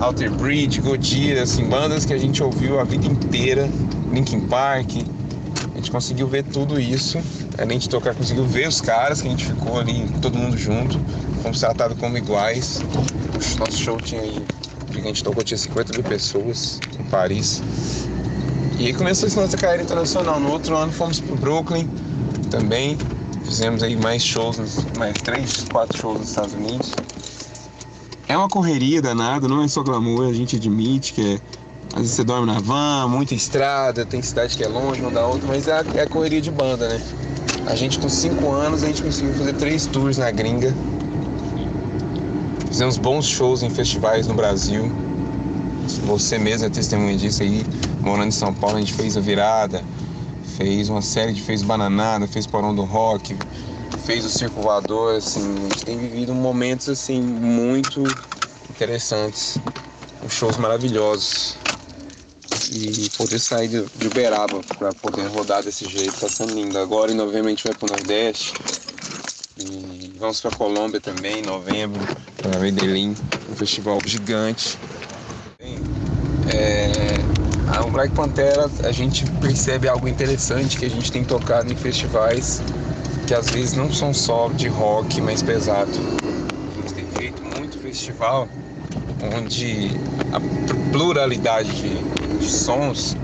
Alter 0.00 0.30
Bridge, 0.30 0.80
Gojira, 0.80 1.42
assim, 1.42 1.64
bandas 1.64 2.04
que 2.04 2.12
a 2.12 2.18
gente 2.18 2.42
ouviu 2.42 2.78
a 2.78 2.84
vida 2.84 3.06
inteira. 3.06 3.68
Linkin 4.12 4.40
Park. 4.40 4.90
A 5.72 5.76
gente 5.76 5.90
conseguiu 5.90 6.26
ver 6.26 6.44
tudo 6.44 6.80
isso. 6.80 7.18
Além 7.58 7.78
de 7.78 7.88
tocar, 7.88 8.14
conseguiu 8.14 8.44
ver 8.44 8.68
os 8.68 8.80
caras 8.80 9.20
que 9.20 9.28
a 9.28 9.30
gente 9.30 9.46
ficou 9.46 9.78
ali, 9.78 10.08
todo 10.22 10.38
mundo 10.38 10.56
junto. 10.56 10.98
Fomos 11.42 11.60
tratados 11.60 11.98
como 11.98 12.16
iguais. 12.16 12.80
O 12.80 13.58
nosso 13.58 13.76
show 13.76 13.96
tinha 14.00 14.20
aí, 14.20 14.44
a 14.96 15.00
gente 15.00 15.22
tocou, 15.24 15.42
tinha 15.42 15.58
50 15.58 15.92
mil 15.94 16.04
pessoas 16.04 16.80
em 16.98 17.04
Paris. 17.04 17.62
E 18.78 18.86
aí 18.86 18.92
começou 18.94 19.28
essa 19.28 19.40
nossa 19.40 19.56
carreira 19.56 19.82
internacional. 19.82 20.38
No 20.38 20.52
outro 20.52 20.76
ano 20.76 20.92
fomos 20.92 21.20
para 21.20 21.34
Brooklyn 21.36 21.88
também. 22.50 22.96
Fizemos 23.44 23.82
aí 23.82 23.96
mais 23.96 24.22
shows, 24.22 24.58
mais 24.96 25.14
três, 25.22 25.64
quatro 25.72 25.98
shows 25.98 26.20
nos 26.20 26.28
Estados 26.28 26.54
Unidos. 26.54 26.92
É 28.28 28.36
uma 28.36 28.48
correria 28.48 29.00
danada, 29.00 29.48
não 29.48 29.62
é 29.62 29.68
só 29.68 29.82
glamour, 29.82 30.28
a 30.28 30.34
gente 30.34 30.56
admite 30.56 31.14
que 31.14 31.34
é. 31.34 31.40
Às 31.94 32.02
vezes 32.02 32.16
você 32.16 32.24
dorme 32.24 32.46
na 32.46 32.60
van, 32.60 33.08
muita 33.08 33.34
estrada, 33.34 34.04
tem 34.04 34.20
cidade 34.20 34.54
que 34.54 34.62
é 34.62 34.68
longe, 34.68 35.00
não 35.00 35.10
dá 35.10 35.26
outra, 35.26 35.48
mas 35.48 35.66
é 35.66 35.82
é 35.94 36.06
correria 36.06 36.40
de 36.40 36.50
banda, 36.50 36.86
né? 36.86 37.00
A 37.66 37.74
gente 37.74 37.98
com 37.98 38.10
cinco 38.10 38.50
anos, 38.50 38.84
a 38.84 38.88
gente 38.88 39.02
conseguiu 39.02 39.32
fazer 39.32 39.54
três 39.54 39.86
tours 39.86 40.18
na 40.18 40.30
gringa. 40.30 40.74
Fizemos 42.68 42.98
bons 42.98 43.26
shows 43.26 43.62
em 43.62 43.70
festivais 43.70 44.26
no 44.26 44.34
Brasil. 44.34 44.92
Você 46.04 46.38
mesmo 46.38 46.66
é 46.66 46.70
testemunha 46.70 47.16
disso 47.16 47.42
aí 47.42 47.64
morando 48.02 48.28
em 48.28 48.32
São 48.32 48.52
Paulo, 48.52 48.76
a 48.76 48.80
gente 48.80 48.92
fez 48.92 49.16
a 49.16 49.20
virada, 49.20 49.82
fez 50.58 50.90
uma 50.90 51.00
série 51.00 51.32
de 51.32 51.40
fez 51.40 51.62
bananada, 51.62 52.28
fez 52.28 52.46
porão 52.46 52.74
do 52.74 52.82
rock, 52.82 53.34
fez 54.08 54.24
o 54.24 54.30
circo 54.30 54.62
voador, 54.62 55.16
assim, 55.16 55.54
a 55.54 55.62
gente 55.64 55.84
tem 55.84 55.98
vivido 55.98 56.34
momentos 56.34 56.88
assim 56.88 57.20
muito 57.20 58.02
interessantes, 58.70 59.58
shows 60.30 60.56
maravilhosos. 60.56 61.58
E 62.72 63.10
poder 63.18 63.38
sair 63.38 63.68
de, 63.68 64.06
Uberaba 64.06 64.60
para 64.78 64.94
poder 64.94 65.26
rodar 65.26 65.62
desse 65.62 65.86
jeito 65.86 66.18
tá 66.18 66.26
sendo 66.26 66.54
lindo. 66.54 66.78
Agora 66.78 67.12
em 67.12 67.14
novembro 67.14 67.48
a 67.48 67.50
gente 67.50 67.64
vai 67.64 67.74
pro 67.74 67.86
Nordeste. 67.86 68.54
E 69.58 70.14
vamos 70.18 70.40
para 70.40 70.52
Colômbia 70.52 71.00
também 71.02 71.40
em 71.40 71.42
novembro, 71.42 72.00
para 72.38 72.58
Medellín, 72.60 73.14
um 73.50 73.56
festival 73.56 73.98
gigante. 74.06 74.78
É, 76.50 77.82
o 77.86 77.90
Black 77.90 78.14
Pantera 78.14 78.70
a 78.84 78.90
gente 78.90 79.26
percebe 79.42 79.86
algo 79.86 80.08
interessante 80.08 80.78
que 80.78 80.86
a 80.86 80.90
gente 80.90 81.12
tem 81.12 81.24
tocado 81.24 81.70
em 81.70 81.76
festivais 81.76 82.62
que 83.28 83.34
às 83.34 83.50
vezes 83.50 83.74
não 83.74 83.92
são 83.92 84.14
só 84.14 84.48
de 84.48 84.68
rock 84.68 85.20
mais 85.20 85.42
pesado. 85.42 85.90
A 85.90 86.80
gente 86.80 86.94
tem 86.94 87.06
feito 87.08 87.42
muito 87.44 87.78
festival 87.78 88.48
onde 89.36 89.90
a 90.32 90.40
pluralidade 90.90 91.70
de, 91.72 92.38
de 92.38 92.50
sons 92.50 93.14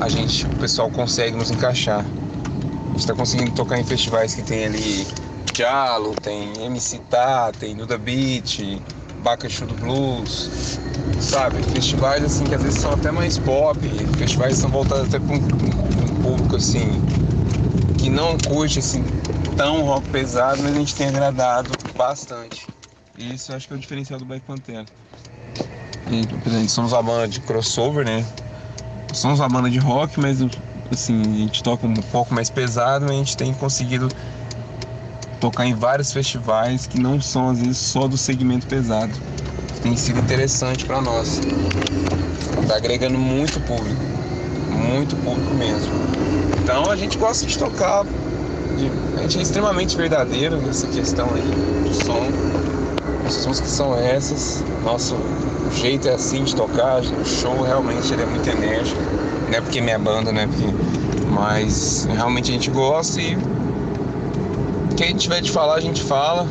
a 0.00 0.08
gente, 0.08 0.44
o 0.46 0.56
pessoal 0.56 0.90
consegue 0.90 1.36
nos 1.36 1.48
encaixar. 1.48 2.00
A 2.00 2.88
gente 2.88 2.98
está 2.98 3.14
conseguindo 3.14 3.52
tocar 3.52 3.78
em 3.78 3.84
festivais 3.84 4.34
que 4.34 4.42
tem 4.42 4.66
ali 4.66 5.06
Jalo, 5.54 6.16
tem 6.20 6.52
MC 6.64 6.98
Tá, 7.08 7.52
tem 7.52 7.76
Nuda 7.76 7.96
Beat, 7.98 8.80
Bacachu 9.22 9.64
do 9.66 9.74
Blues, 9.74 10.80
sabe? 11.20 11.62
Festivais 11.72 12.24
assim 12.24 12.42
que 12.42 12.54
às 12.56 12.62
vezes 12.62 12.80
são 12.80 12.94
até 12.94 13.12
mais 13.12 13.38
pop, 13.38 13.78
festivais 14.18 14.56
são 14.56 14.68
voltados 14.70 15.06
até 15.06 15.20
para 15.20 15.36
um, 15.36 15.38
um, 15.38 16.22
público 16.22 16.56
assim 16.56 17.00
que 18.08 18.14
não 18.14 18.38
curte 18.38 18.78
assim 18.78 19.04
tão 19.56 19.82
rock 19.82 20.08
pesado, 20.08 20.62
mas 20.62 20.74
a 20.74 20.78
gente 20.78 20.94
tem 20.94 21.08
agradado 21.08 21.70
bastante. 21.94 22.66
Isso 23.18 23.52
acho 23.52 23.68
que 23.68 23.74
é 23.74 23.76
o 23.76 23.78
diferencial 23.78 24.18
do 24.18 24.24
Black 24.24 24.44
Pantera. 24.46 24.86
E, 26.10 26.68
somos 26.68 26.92
uma 26.92 27.02
banda 27.02 27.28
de 27.28 27.40
crossover, 27.40 28.06
né? 28.06 28.24
Somos 29.12 29.40
uma 29.40 29.48
banda 29.48 29.68
de 29.68 29.78
rock, 29.78 30.18
mas 30.18 30.38
assim, 30.90 31.20
a 31.20 31.38
gente 31.38 31.62
toca 31.62 31.86
um 31.86 31.94
pouco 31.94 32.34
mais 32.34 32.48
pesado, 32.48 33.04
mas 33.04 33.14
a 33.14 33.18
gente 33.18 33.36
tem 33.36 33.52
conseguido 33.52 34.08
tocar 35.38 35.66
em 35.66 35.74
vários 35.74 36.10
festivais 36.10 36.86
que 36.86 36.98
não 36.98 37.20
são 37.20 37.50
às 37.50 37.58
vezes 37.58 37.76
só 37.76 38.08
do 38.08 38.16
segmento 38.16 38.66
pesado. 38.66 39.12
Tem 39.82 39.94
sido 39.96 40.18
interessante 40.20 40.86
para 40.86 41.02
nós. 41.02 41.40
Tá 42.66 42.76
agregando 42.76 43.18
muito 43.18 43.60
público, 43.60 44.00
muito 44.72 45.14
público 45.16 45.54
mesmo. 45.54 46.07
Então 46.68 46.90
a 46.90 46.96
gente 46.96 47.16
gosta 47.16 47.46
de 47.46 47.56
tocar, 47.56 48.04
a 49.16 49.22
gente 49.22 49.38
é 49.38 49.40
extremamente 49.40 49.96
verdadeiro 49.96 50.58
nessa 50.58 50.86
questão 50.86 51.26
aí 51.34 51.40
do 51.40 51.94
som. 51.94 52.28
Nossas 53.24 53.46
músicas 53.46 53.70
são 53.70 53.96
essas, 53.96 54.62
nosso 54.84 55.16
jeito 55.72 56.06
é 56.08 56.12
assim 56.12 56.44
de 56.44 56.54
tocar, 56.54 57.00
o 57.00 57.24
show 57.24 57.62
realmente 57.62 58.12
ele 58.12 58.20
é 58.20 58.26
muito 58.26 58.46
enérgico, 58.50 59.00
não 59.50 59.56
é 59.56 59.62
porque 59.62 59.78
é 59.78 59.80
minha 59.80 59.98
banda, 59.98 60.30
né? 60.30 60.46
Porque, 60.46 60.66
mas 61.30 62.06
realmente 62.12 62.50
a 62.50 62.52
gente 62.52 62.68
gosta 62.68 63.18
e 63.18 63.38
quem 64.94 65.16
tiver 65.16 65.40
de 65.40 65.50
falar, 65.50 65.76
a 65.76 65.80
gente 65.80 66.02
fala. 66.02 66.46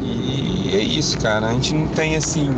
E 0.00 0.70
é 0.72 0.78
isso, 0.80 1.18
cara. 1.18 1.48
A 1.48 1.52
gente 1.54 1.74
não 1.74 1.88
tem 1.88 2.14
assim. 2.14 2.54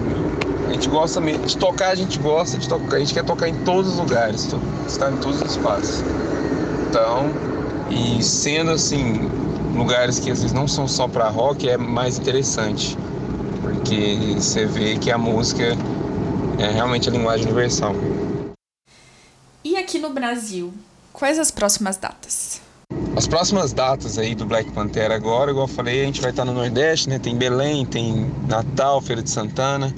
A 0.74 0.76
gente 0.76 0.88
gosta 0.88 1.20
mesmo. 1.20 1.46
De 1.46 1.56
tocar, 1.56 1.90
a 1.90 1.94
gente 1.94 2.18
gosta 2.18 2.58
de 2.58 2.68
tocar. 2.68 2.96
A 2.96 2.98
gente 2.98 3.14
quer 3.14 3.24
tocar 3.24 3.48
em 3.48 3.54
todos 3.62 3.92
os 3.92 3.96
lugares, 3.96 4.48
estar 4.88 5.12
em 5.12 5.16
todos 5.18 5.40
os 5.40 5.52
espaços. 5.52 6.02
Então, 6.88 7.30
e 7.88 8.20
sendo 8.20 8.72
assim, 8.72 9.30
lugares 9.72 10.18
que 10.18 10.32
às 10.32 10.40
vezes 10.40 10.52
não 10.52 10.66
são 10.66 10.88
só 10.88 11.06
para 11.06 11.28
rock, 11.28 11.68
é 11.68 11.76
mais 11.76 12.18
interessante. 12.18 12.98
Porque 13.62 14.34
você 14.34 14.66
vê 14.66 14.98
que 14.98 15.12
a 15.12 15.16
música 15.16 15.76
é 16.58 16.70
realmente 16.72 17.08
a 17.08 17.12
linguagem 17.12 17.46
universal. 17.46 17.94
E 19.62 19.76
aqui 19.76 20.00
no 20.00 20.10
Brasil, 20.10 20.74
quais 21.12 21.38
as 21.38 21.52
próximas 21.52 21.96
datas? 21.96 22.60
As 23.14 23.28
próximas 23.28 23.72
datas 23.72 24.18
aí 24.18 24.34
do 24.34 24.44
Black 24.44 24.72
Panther 24.72 25.12
agora, 25.12 25.52
igual 25.52 25.68
eu 25.68 25.72
falei, 25.72 26.02
a 26.02 26.06
gente 26.06 26.20
vai 26.20 26.30
estar 26.30 26.44
no 26.44 26.52
Nordeste, 26.52 27.08
né? 27.08 27.20
Tem 27.20 27.36
Belém, 27.36 27.86
tem 27.86 28.28
Natal, 28.48 29.00
Feira 29.00 29.22
de 29.22 29.30
Santana, 29.30 29.94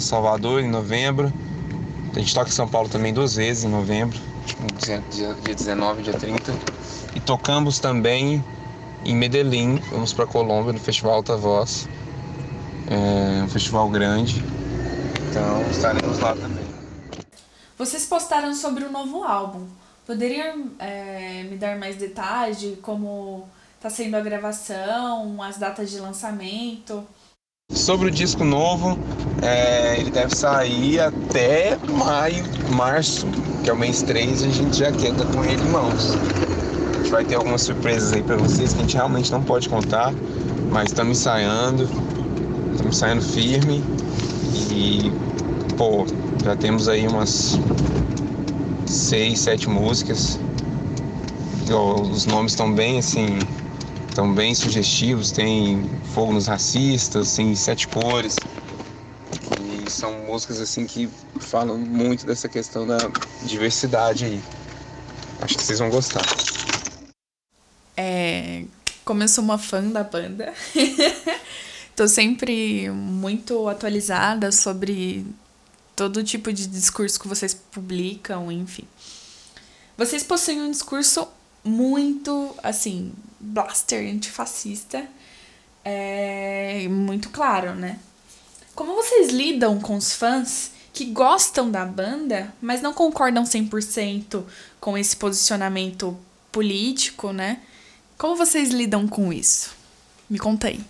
Salvador 0.00 0.60
em 0.62 0.68
novembro. 0.68 1.32
A 2.14 2.18
gente 2.18 2.34
toca 2.34 2.48
em 2.48 2.52
São 2.52 2.68
Paulo 2.68 2.88
também 2.88 3.14
duas 3.14 3.36
vezes 3.36 3.64
em 3.64 3.68
novembro, 3.68 4.18
dia 4.80 5.34
19 5.54 6.00
e 6.00 6.04
dia 6.04 6.14
30. 6.14 6.52
E 7.14 7.20
tocamos 7.20 7.78
também 7.78 8.44
em 9.04 9.14
Medellín, 9.14 9.76
vamos 9.90 10.12
para 10.12 10.26
Colômbia 10.26 10.72
no 10.72 10.80
Festival 10.80 11.14
Alta 11.14 11.36
Voz. 11.36 11.88
É 12.88 13.44
um 13.44 13.48
festival 13.48 13.88
grande. 13.88 14.44
Então 15.30 15.62
estaremos 15.70 16.18
lá 16.18 16.34
também. 16.34 16.64
Vocês 17.78 18.04
postaram 18.04 18.54
sobre 18.54 18.84
o 18.84 18.90
novo 18.90 19.22
álbum. 19.22 19.66
Poderia 20.04 20.54
é, 20.78 21.44
me 21.44 21.56
dar 21.56 21.78
mais 21.78 21.96
detalhes 21.96 22.58
de 22.58 22.72
como 22.82 23.48
está 23.76 23.88
sendo 23.88 24.16
a 24.16 24.20
gravação, 24.20 25.40
as 25.42 25.56
datas 25.56 25.90
de 25.90 26.00
lançamento? 26.00 27.06
Sobre 27.72 28.08
o 28.08 28.10
disco 28.10 28.42
novo, 28.44 28.98
é, 29.40 29.96
ele 30.00 30.10
deve 30.10 30.34
sair 30.34 30.98
até 30.98 31.78
maio, 31.88 32.44
março, 32.74 33.26
que 33.62 33.70
é 33.70 33.72
o 33.72 33.76
mês 33.76 34.02
3, 34.02 34.42
e 34.42 34.46
a 34.46 34.50
gente 34.50 34.76
já 34.76 34.90
estar 34.90 35.24
com 35.26 35.44
ele 35.44 35.62
em 35.62 35.70
mãos. 35.70 36.14
A 36.14 36.98
gente 36.98 37.10
vai 37.10 37.24
ter 37.24 37.36
algumas 37.36 37.62
surpresas 37.62 38.12
aí 38.12 38.22
para 38.22 38.36
vocês 38.36 38.72
que 38.72 38.78
a 38.80 38.82
gente 38.82 38.94
realmente 38.96 39.30
não 39.30 39.42
pode 39.42 39.68
contar, 39.68 40.12
mas 40.72 40.90
estamos 40.90 41.18
ensaiando, 41.18 41.88
estamos 42.72 42.96
ensaiando 42.96 43.22
firme 43.22 43.84
e, 44.72 45.12
pô, 45.76 46.04
já 46.44 46.56
temos 46.56 46.88
aí 46.88 47.06
umas 47.06 47.58
seis, 48.84 49.38
sete 49.38 49.68
músicas. 49.68 50.40
Os 52.12 52.26
nomes 52.26 52.50
estão 52.50 52.72
bem 52.72 52.98
assim, 52.98 53.38
estão 54.20 54.34
bem 54.34 54.54
sugestivos. 54.54 55.32
Tem 55.32 55.88
Fogo 56.12 56.34
nos 56.34 56.46
Racistas, 56.46 57.34
tem 57.34 57.56
Sete 57.56 57.88
Cores. 57.88 58.36
E 59.86 59.90
são 59.90 60.12
músicas 60.26 60.60
assim 60.60 60.86
que 60.86 61.08
falam 61.40 61.78
muito 61.78 62.26
dessa 62.26 62.46
questão 62.46 62.86
da 62.86 62.98
diversidade 63.44 64.26
aí. 64.26 64.42
Acho 65.40 65.56
que 65.56 65.64
vocês 65.64 65.78
vão 65.78 65.88
gostar. 65.88 66.22
É, 67.96 68.64
como 69.06 69.22
eu 69.22 69.28
sou 69.28 69.42
uma 69.42 69.56
fã 69.56 69.82
da 69.82 70.04
banda, 70.04 70.52
tô 71.96 72.06
sempre 72.06 72.90
muito 72.90 73.68
atualizada 73.68 74.52
sobre 74.52 75.24
todo 75.96 76.22
tipo 76.22 76.52
de 76.52 76.66
discurso 76.66 77.18
que 77.18 77.26
vocês 77.26 77.54
publicam, 77.54 78.52
enfim. 78.52 78.84
Vocês 79.96 80.22
possuem 80.22 80.60
um 80.60 80.70
discurso 80.70 81.26
muito, 81.64 82.54
assim, 82.62 83.12
blaster, 83.38 84.12
antifascista, 84.12 85.04
é 85.84 86.86
muito 86.88 87.30
claro, 87.30 87.74
né? 87.74 87.98
Como 88.74 88.94
vocês 88.94 89.30
lidam 89.30 89.80
com 89.80 89.96
os 89.96 90.12
fãs 90.12 90.72
que 90.92 91.06
gostam 91.06 91.70
da 91.70 91.84
banda, 91.84 92.52
mas 92.60 92.82
não 92.82 92.92
concordam 92.92 93.44
100% 93.44 94.42
com 94.80 94.96
esse 94.96 95.16
posicionamento 95.16 96.16
político, 96.50 97.32
né? 97.32 97.58
Como 98.18 98.36
vocês 98.36 98.70
lidam 98.70 99.06
com 99.06 99.32
isso? 99.32 99.74
Me 100.28 100.38
conta 100.38 100.68
aí. 100.68 100.80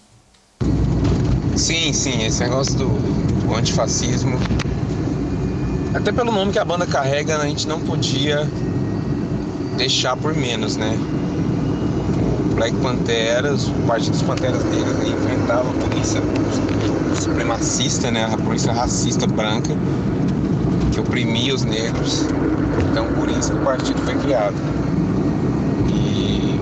Sim, 1.56 1.92
sim, 1.92 2.24
esse 2.24 2.40
negócio 2.40 2.74
do, 2.74 2.88
do 3.46 3.54
antifascismo 3.54 4.38
até 5.92 6.12
pelo 6.12 6.30
nome 6.30 6.52
que 6.52 6.58
a 6.58 6.64
banda 6.64 6.86
carrega, 6.86 7.38
a 7.38 7.46
gente 7.46 7.66
não 7.66 7.80
podia 7.80 8.48
deixar 9.80 10.14
por 10.14 10.34
menos, 10.34 10.76
né? 10.76 10.94
O 12.50 12.54
Black 12.54 12.76
Panthers, 12.76 13.66
o 13.66 13.86
Partido 13.86 14.12
dos 14.12 14.20
Panteras 14.20 14.62
Negras 14.64 14.94
né, 14.98 15.08
enfrentava 15.08 15.70
a 15.70 15.88
polícia 15.88 16.20
supremacista, 17.18 18.10
né? 18.10 18.28
A 18.30 18.36
polícia 18.36 18.74
racista 18.74 19.26
branca 19.26 19.74
que 20.92 21.00
oprimia 21.00 21.54
os 21.54 21.64
negros. 21.64 22.26
Então 22.90 23.06
por 23.14 23.30
isso 23.30 23.52
que 23.52 23.56
o 23.56 23.62
partido 23.62 23.98
foi 24.02 24.14
criado. 24.16 24.54
E 25.88 26.60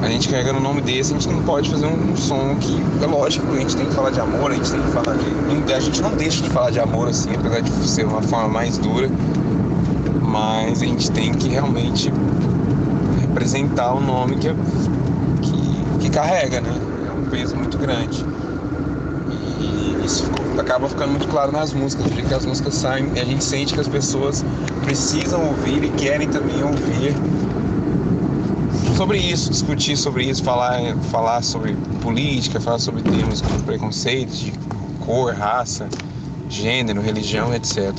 a 0.00 0.08
gente 0.08 0.28
carregando 0.28 0.60
o 0.60 0.62
nome 0.62 0.82
desse, 0.82 1.12
a 1.12 1.18
gente 1.18 1.28
não 1.28 1.42
pode 1.42 1.68
fazer 1.68 1.86
um 1.86 2.16
som 2.16 2.54
que, 2.60 2.80
é 3.02 3.06
lógico, 3.06 3.52
a 3.52 3.58
gente 3.58 3.76
tem 3.76 3.86
que 3.86 3.94
falar 3.94 4.10
de 4.10 4.20
amor, 4.20 4.52
a 4.52 4.54
gente 4.54 4.70
tem 4.70 4.80
que 4.80 4.90
falar 4.92 5.16
de. 5.16 5.72
A 5.74 5.80
gente 5.80 6.00
não 6.00 6.12
deixa 6.12 6.40
de 6.40 6.50
falar 6.50 6.70
de 6.70 6.78
amor 6.78 7.08
assim, 7.08 7.30
apesar 7.34 7.62
de 7.62 7.88
ser 7.88 8.06
uma 8.06 8.22
forma 8.22 8.48
mais 8.48 8.78
dura, 8.78 9.10
mas 10.30 10.80
a 10.80 10.86
gente 10.86 11.10
tem 11.10 11.32
que 11.34 11.48
realmente 11.48 12.10
representar 13.20 13.92
o 13.92 14.00
nome 14.00 14.36
que, 14.36 14.48
que, 15.42 15.98
que 15.98 16.10
carrega, 16.10 16.60
né? 16.60 16.72
É 17.08 17.12
um 17.12 17.24
peso 17.24 17.56
muito 17.56 17.76
grande. 17.76 18.24
E 19.60 20.04
isso 20.04 20.30
acaba 20.56 20.88
ficando 20.88 21.10
muito 21.10 21.26
claro 21.26 21.50
nas 21.50 21.72
músicas, 21.72 22.06
porque 22.06 22.22
que 22.22 22.32
as 22.32 22.46
músicas 22.46 22.74
saem 22.74 23.10
e 23.16 23.20
a 23.20 23.24
gente 23.24 23.42
sente 23.42 23.74
que 23.74 23.80
as 23.80 23.88
pessoas 23.88 24.44
precisam 24.84 25.44
ouvir 25.48 25.82
e 25.82 25.88
querem 25.90 26.28
também 26.28 26.62
ouvir 26.62 27.12
sobre 28.96 29.18
isso, 29.18 29.50
discutir 29.50 29.96
sobre 29.96 30.24
isso, 30.24 30.44
falar, 30.44 30.96
falar 31.10 31.42
sobre 31.42 31.74
política, 32.02 32.60
falar 32.60 32.78
sobre 32.78 33.02
temas 33.02 33.40
como 33.40 33.60
preconceitos 33.62 34.38
de 34.38 34.52
cor, 35.00 35.34
raça, 35.34 35.88
gênero, 36.48 37.00
religião, 37.00 37.52
etc. 37.52 37.92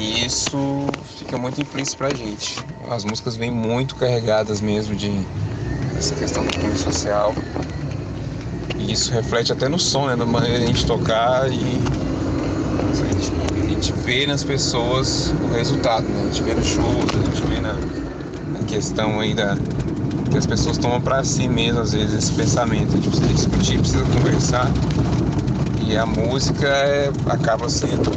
E 0.00 0.24
isso 0.24 0.86
fica 1.18 1.36
muito 1.36 1.60
implícito 1.60 1.98
pra 1.98 2.08
gente. 2.08 2.64
As 2.88 3.04
músicas 3.04 3.36
vêm 3.36 3.50
muito 3.50 3.94
carregadas 3.96 4.62
mesmo 4.62 4.96
de 4.96 5.12
essa 5.98 6.14
questão 6.14 6.42
do 6.42 6.58
cunho 6.58 6.74
social. 6.78 7.34
E 8.78 8.92
isso 8.92 9.12
reflete 9.12 9.52
até 9.52 9.68
no 9.68 9.78
som, 9.78 10.06
né? 10.06 10.16
Na 10.16 10.24
maneira 10.24 10.58
de 10.58 10.64
a 10.64 10.66
gente 10.68 10.86
tocar 10.86 11.52
e 11.52 11.58
a 11.58 13.12
gente, 13.12 13.32
a 13.62 13.68
gente 13.68 13.92
vê 13.92 14.26
nas 14.26 14.42
pessoas 14.42 15.34
o 15.44 15.52
resultado, 15.52 16.08
né? 16.08 16.22
A 16.22 16.32
gente 16.32 16.42
vê 16.44 16.54
no 16.54 16.64
show, 16.64 16.82
a 16.82 17.30
gente 17.30 17.46
vê 17.46 17.60
na, 17.60 17.76
questão 18.66 19.20
aí 19.20 19.34
da 19.34 19.54
que 20.30 20.38
as 20.38 20.46
pessoas 20.46 20.78
tomam 20.78 21.00
para 21.00 21.22
si 21.24 21.46
mesmo 21.46 21.80
às 21.80 21.92
vezes 21.92 22.14
esse 22.14 22.32
pensamento 22.32 22.96
de 22.98 23.08
precisa 23.08 23.34
discutir, 23.34 23.78
precisa 23.78 24.04
conversar 24.04 24.70
e 25.84 25.96
a 25.96 26.06
música 26.06 26.68
é, 26.68 27.10
acaba 27.26 27.68
sendo 27.68 28.10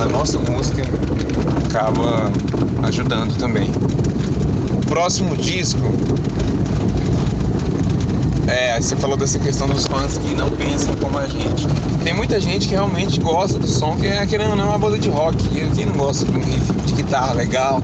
a 0.00 0.06
nossa 0.06 0.38
música 0.38 0.82
acaba 1.66 2.30
ajudando 2.86 3.36
também. 3.38 3.70
O 4.72 4.86
próximo 4.86 5.36
disco 5.36 5.80
é, 8.46 8.80
você 8.80 8.94
falou 8.94 9.16
dessa 9.16 9.38
questão 9.38 9.66
dos 9.66 9.86
fãs 9.86 10.18
que 10.18 10.34
não 10.34 10.50
pensam 10.50 10.94
como 10.96 11.18
a 11.18 11.26
gente. 11.26 11.66
Tem 12.04 12.14
muita 12.14 12.40
gente 12.40 12.68
que 12.68 12.74
realmente 12.74 13.18
gosta 13.18 13.58
do 13.58 13.66
som, 13.66 13.96
que 13.96 14.06
é 14.06 14.24
querendo 14.24 14.50
ou 14.50 14.56
não 14.56 14.66
é 14.66 14.68
uma 14.68 14.78
banda 14.78 14.98
de 14.98 15.08
rock. 15.08 15.36
E 15.46 15.68
quem 15.74 15.86
não 15.86 15.94
gosta 15.94 16.24
de 16.24 16.30
um 16.30 16.40
riff 16.40 16.72
de 16.84 16.92
guitarra 16.92 17.32
legal, 17.32 17.82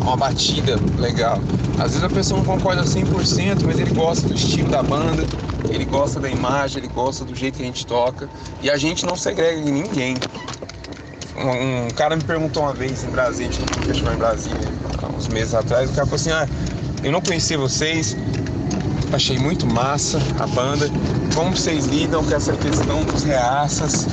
uma 0.00 0.16
batida 0.16 0.78
legal. 0.98 1.40
Às 1.78 1.92
vezes 1.92 2.04
a 2.04 2.08
pessoa 2.08 2.38
não 2.38 2.44
concorda 2.44 2.84
100%, 2.84 3.64
mas 3.66 3.80
ele 3.80 3.92
gosta 3.92 4.28
do 4.28 4.34
estilo 4.34 4.68
da 4.68 4.82
banda, 4.82 5.26
ele 5.68 5.84
gosta 5.84 6.20
da 6.20 6.30
imagem, 6.30 6.78
ele 6.78 6.92
gosta 6.92 7.24
do 7.24 7.34
jeito 7.34 7.56
que 7.56 7.62
a 7.62 7.66
gente 7.66 7.84
toca. 7.84 8.28
E 8.62 8.70
a 8.70 8.76
gente 8.76 9.04
não 9.04 9.16
segrega 9.16 9.60
ninguém. 9.60 10.16
Um, 11.42 11.86
um 11.86 11.90
cara 11.90 12.16
me 12.16 12.22
perguntou 12.22 12.62
uma 12.62 12.72
vez 12.72 13.02
em 13.04 13.10
Brasília, 13.10 13.50
no 13.76 13.86
festival 13.86 14.14
em 14.14 14.16
Brasília, 14.16 14.68
há 15.02 15.06
uns 15.06 15.28
meses 15.28 15.54
atrás, 15.54 15.90
o 15.90 15.92
cara 15.92 16.06
falou 16.06 16.16
assim, 16.16 16.30
ah, 16.30 16.48
eu 17.02 17.10
não 17.10 17.20
conhecia 17.20 17.58
vocês, 17.58 18.16
achei 19.12 19.38
muito 19.38 19.66
massa 19.66 20.18
a 20.38 20.46
banda. 20.46 20.88
Como 21.34 21.56
vocês 21.56 21.86
lidam 21.86 22.24
com 22.24 22.34
essa 22.34 22.52
questão 22.52 23.04
dos 23.04 23.24
reaças 23.24 24.06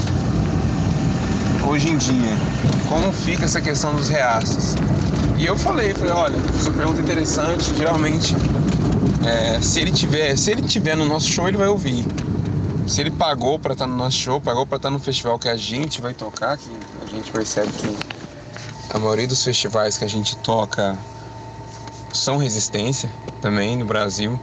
hoje 1.67 1.89
em 1.89 1.98
dia? 1.98 2.38
Como 2.88 3.12
fica 3.13 3.45
essa 3.45 3.62
questão 3.62 3.93
dos 3.93 4.09
reaças? 4.09 4.75
E 5.38 5.45
eu 5.45 5.57
falei, 5.57 5.93
falei, 5.93 6.12
olha, 6.12 6.38
essa 6.59 6.71
pergunta 6.71 7.00
é 7.00 7.03
interessante, 7.03 7.75
geralmente 7.77 8.36
é, 9.25 9.62
se 9.62 9.79
ele 9.79 9.91
tiver, 9.91 10.36
se 10.38 10.51
ele 10.51 10.63
tiver 10.63 10.95
no 10.95 11.05
nosso 11.05 11.29
show, 11.29 11.48
ele 11.48 11.57
vai 11.57 11.67
ouvir. 11.67 12.05
Se 12.88 13.01
ele 13.01 13.12
pagou 13.12 13.59
para 13.59 13.74
estar 13.74 13.86
no 13.86 13.95
nosso 13.95 14.17
show, 14.17 14.41
pagou 14.41 14.65
para 14.65 14.77
estar 14.77 14.89
no 14.89 15.00
festival 15.00 15.38
que 15.38 15.48
a 15.48 15.55
gente 15.55 16.01
vai 16.01 16.13
tocar, 16.13 16.57
que 16.57 16.69
gente 17.19 17.31
percebe 17.31 17.71
que 17.73 17.97
a 18.89 18.97
maioria 18.97 19.27
dos 19.27 19.43
festivais 19.43 19.97
que 19.97 20.05
a 20.05 20.07
gente 20.07 20.35
toca 20.38 20.97
são 22.13 22.38
resistência 22.38 23.09
também 23.41 23.77
no 23.77 23.85
Brasil, 23.85 24.39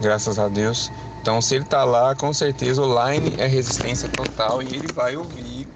graças 0.00 0.38
a 0.38 0.48
Deus. 0.48 0.90
Então, 1.20 1.40
se 1.40 1.54
ele 1.54 1.64
tá 1.64 1.84
lá, 1.84 2.14
com 2.14 2.32
certeza 2.32 2.82
o 2.82 2.86
line 2.86 3.34
é 3.38 3.46
resistência 3.46 4.08
total 4.08 4.62
e 4.62 4.66
ele 4.66 4.88
vai 4.92 5.16
ouvir 5.16 5.66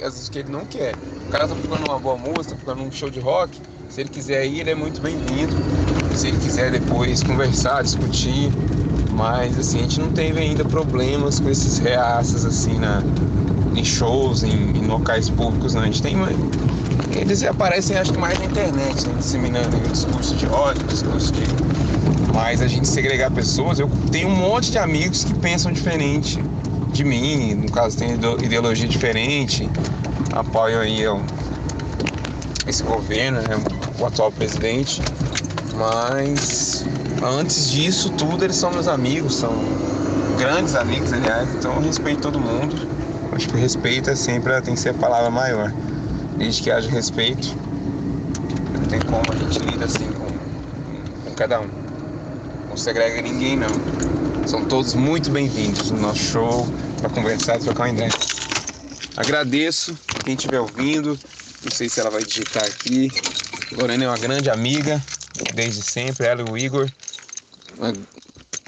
às 0.00 0.14
vezes 0.14 0.28
que 0.28 0.38
ele 0.38 0.50
não 0.50 0.64
quer. 0.64 0.94
O 1.26 1.30
cara 1.30 1.48
tá 1.48 1.54
procurando 1.54 1.86
uma 1.88 1.98
boa 1.98 2.16
música, 2.16 2.54
procurando 2.54 2.82
um 2.82 2.92
show 2.92 3.10
de 3.10 3.20
rock, 3.20 3.60
se 3.88 4.00
ele 4.00 4.08
quiser 4.08 4.46
ir, 4.46 4.60
ele 4.60 4.70
é 4.70 4.74
muito 4.74 5.00
bem-vindo. 5.00 5.54
Se 6.14 6.28
ele 6.28 6.38
quiser 6.38 6.70
depois 6.70 7.22
conversar, 7.22 7.82
discutir, 7.82 8.50
mas 9.12 9.58
assim, 9.58 9.78
a 9.78 9.82
gente 9.82 10.00
não 10.00 10.10
teve 10.10 10.38
ainda 10.40 10.64
problemas 10.64 11.40
com 11.40 11.48
esses 11.48 11.78
reaças 11.78 12.44
assim 12.44 12.78
na, 12.78 13.02
em 13.80 13.84
shows, 13.84 14.42
em, 14.42 14.50
em 14.50 14.86
locais 14.86 15.28
públicos, 15.28 15.74
não. 15.74 15.82
A 15.82 15.86
gente 15.86 16.02
tem 16.02 16.14
eles 17.16 17.42
aparecem 17.42 17.96
acho 17.96 18.12
que 18.12 18.18
mais 18.18 18.38
na 18.38 18.44
internet, 18.46 19.06
né? 19.06 19.14
disseminando 19.18 19.78
discurso 19.90 20.34
de 20.36 20.46
ódio, 20.46 20.82
discurso 20.86 21.32
de. 21.32 21.42
Mas 22.32 22.62
a 22.62 22.68
gente 22.68 22.86
segregar 22.86 23.30
pessoas, 23.30 23.78
eu 23.78 23.90
tenho 24.12 24.28
um 24.28 24.36
monte 24.36 24.70
de 24.70 24.78
amigos 24.78 25.24
que 25.24 25.34
pensam 25.34 25.72
diferente 25.72 26.42
de 26.92 27.04
mim, 27.04 27.54
no 27.54 27.70
caso 27.70 27.96
tem 27.96 28.12
ideologia 28.12 28.86
diferente, 28.86 29.68
apoio 30.32 30.80
aí 30.80 31.00
eu, 31.00 31.20
esse 32.66 32.82
governo, 32.82 33.38
né? 33.38 33.58
o 33.98 34.06
atual 34.06 34.30
presidente, 34.30 35.02
mas 35.74 36.84
antes 37.22 37.70
disso 37.70 38.10
tudo 38.10 38.44
eles 38.44 38.56
são 38.56 38.70
meus 38.70 38.88
amigos, 38.88 39.36
são 39.36 39.52
grandes 40.38 40.74
amigos, 40.74 41.12
aliás, 41.12 41.52
então 41.54 41.74
eu 41.74 41.80
respeito 41.80 42.22
todo 42.22 42.40
mundo. 42.40 42.99
Acho 43.40 43.48
que 43.48 43.56
respeito 43.56 44.10
é 44.10 44.14
sempre 44.14 44.60
tem 44.60 44.74
que 44.74 44.80
ser 44.80 44.90
a 44.90 44.94
palavra 44.94 45.30
maior. 45.30 45.72
Desde 46.36 46.62
que 46.62 46.70
haja 46.70 46.90
respeito, 46.90 47.56
não 48.74 48.86
tem 48.86 49.00
como 49.00 49.32
a 49.32 49.34
gente 49.34 49.58
lida 49.60 49.86
assim 49.86 50.12
com, 50.12 50.26
com 51.24 51.34
cada 51.34 51.58
um. 51.62 51.68
Não 52.68 52.76
segrega 52.76 53.22
ninguém 53.22 53.56
não. 53.56 53.70
São 54.46 54.66
todos 54.66 54.92
muito 54.92 55.30
bem-vindos 55.30 55.90
no 55.90 56.02
nosso 56.02 56.18
show 56.18 56.68
para 57.00 57.08
conversar, 57.08 57.58
trocar 57.60 57.84
uma 57.84 57.94
ideia. 57.94 58.10
Agradeço 59.16 59.98
quem 60.22 60.34
estiver 60.34 60.60
ouvindo. 60.60 61.18
Não 61.64 61.70
sei 61.70 61.88
se 61.88 61.98
ela 61.98 62.10
vai 62.10 62.22
digitar 62.22 62.64
aqui. 62.64 63.10
Lorena 63.72 64.04
é 64.04 64.08
uma 64.08 64.18
grande 64.18 64.50
amiga, 64.50 65.02
desde 65.54 65.80
sempre, 65.80 66.26
ela 66.26 66.42
e 66.42 66.44
o 66.44 66.58
Igor. 66.58 66.90
Uma 67.78 67.94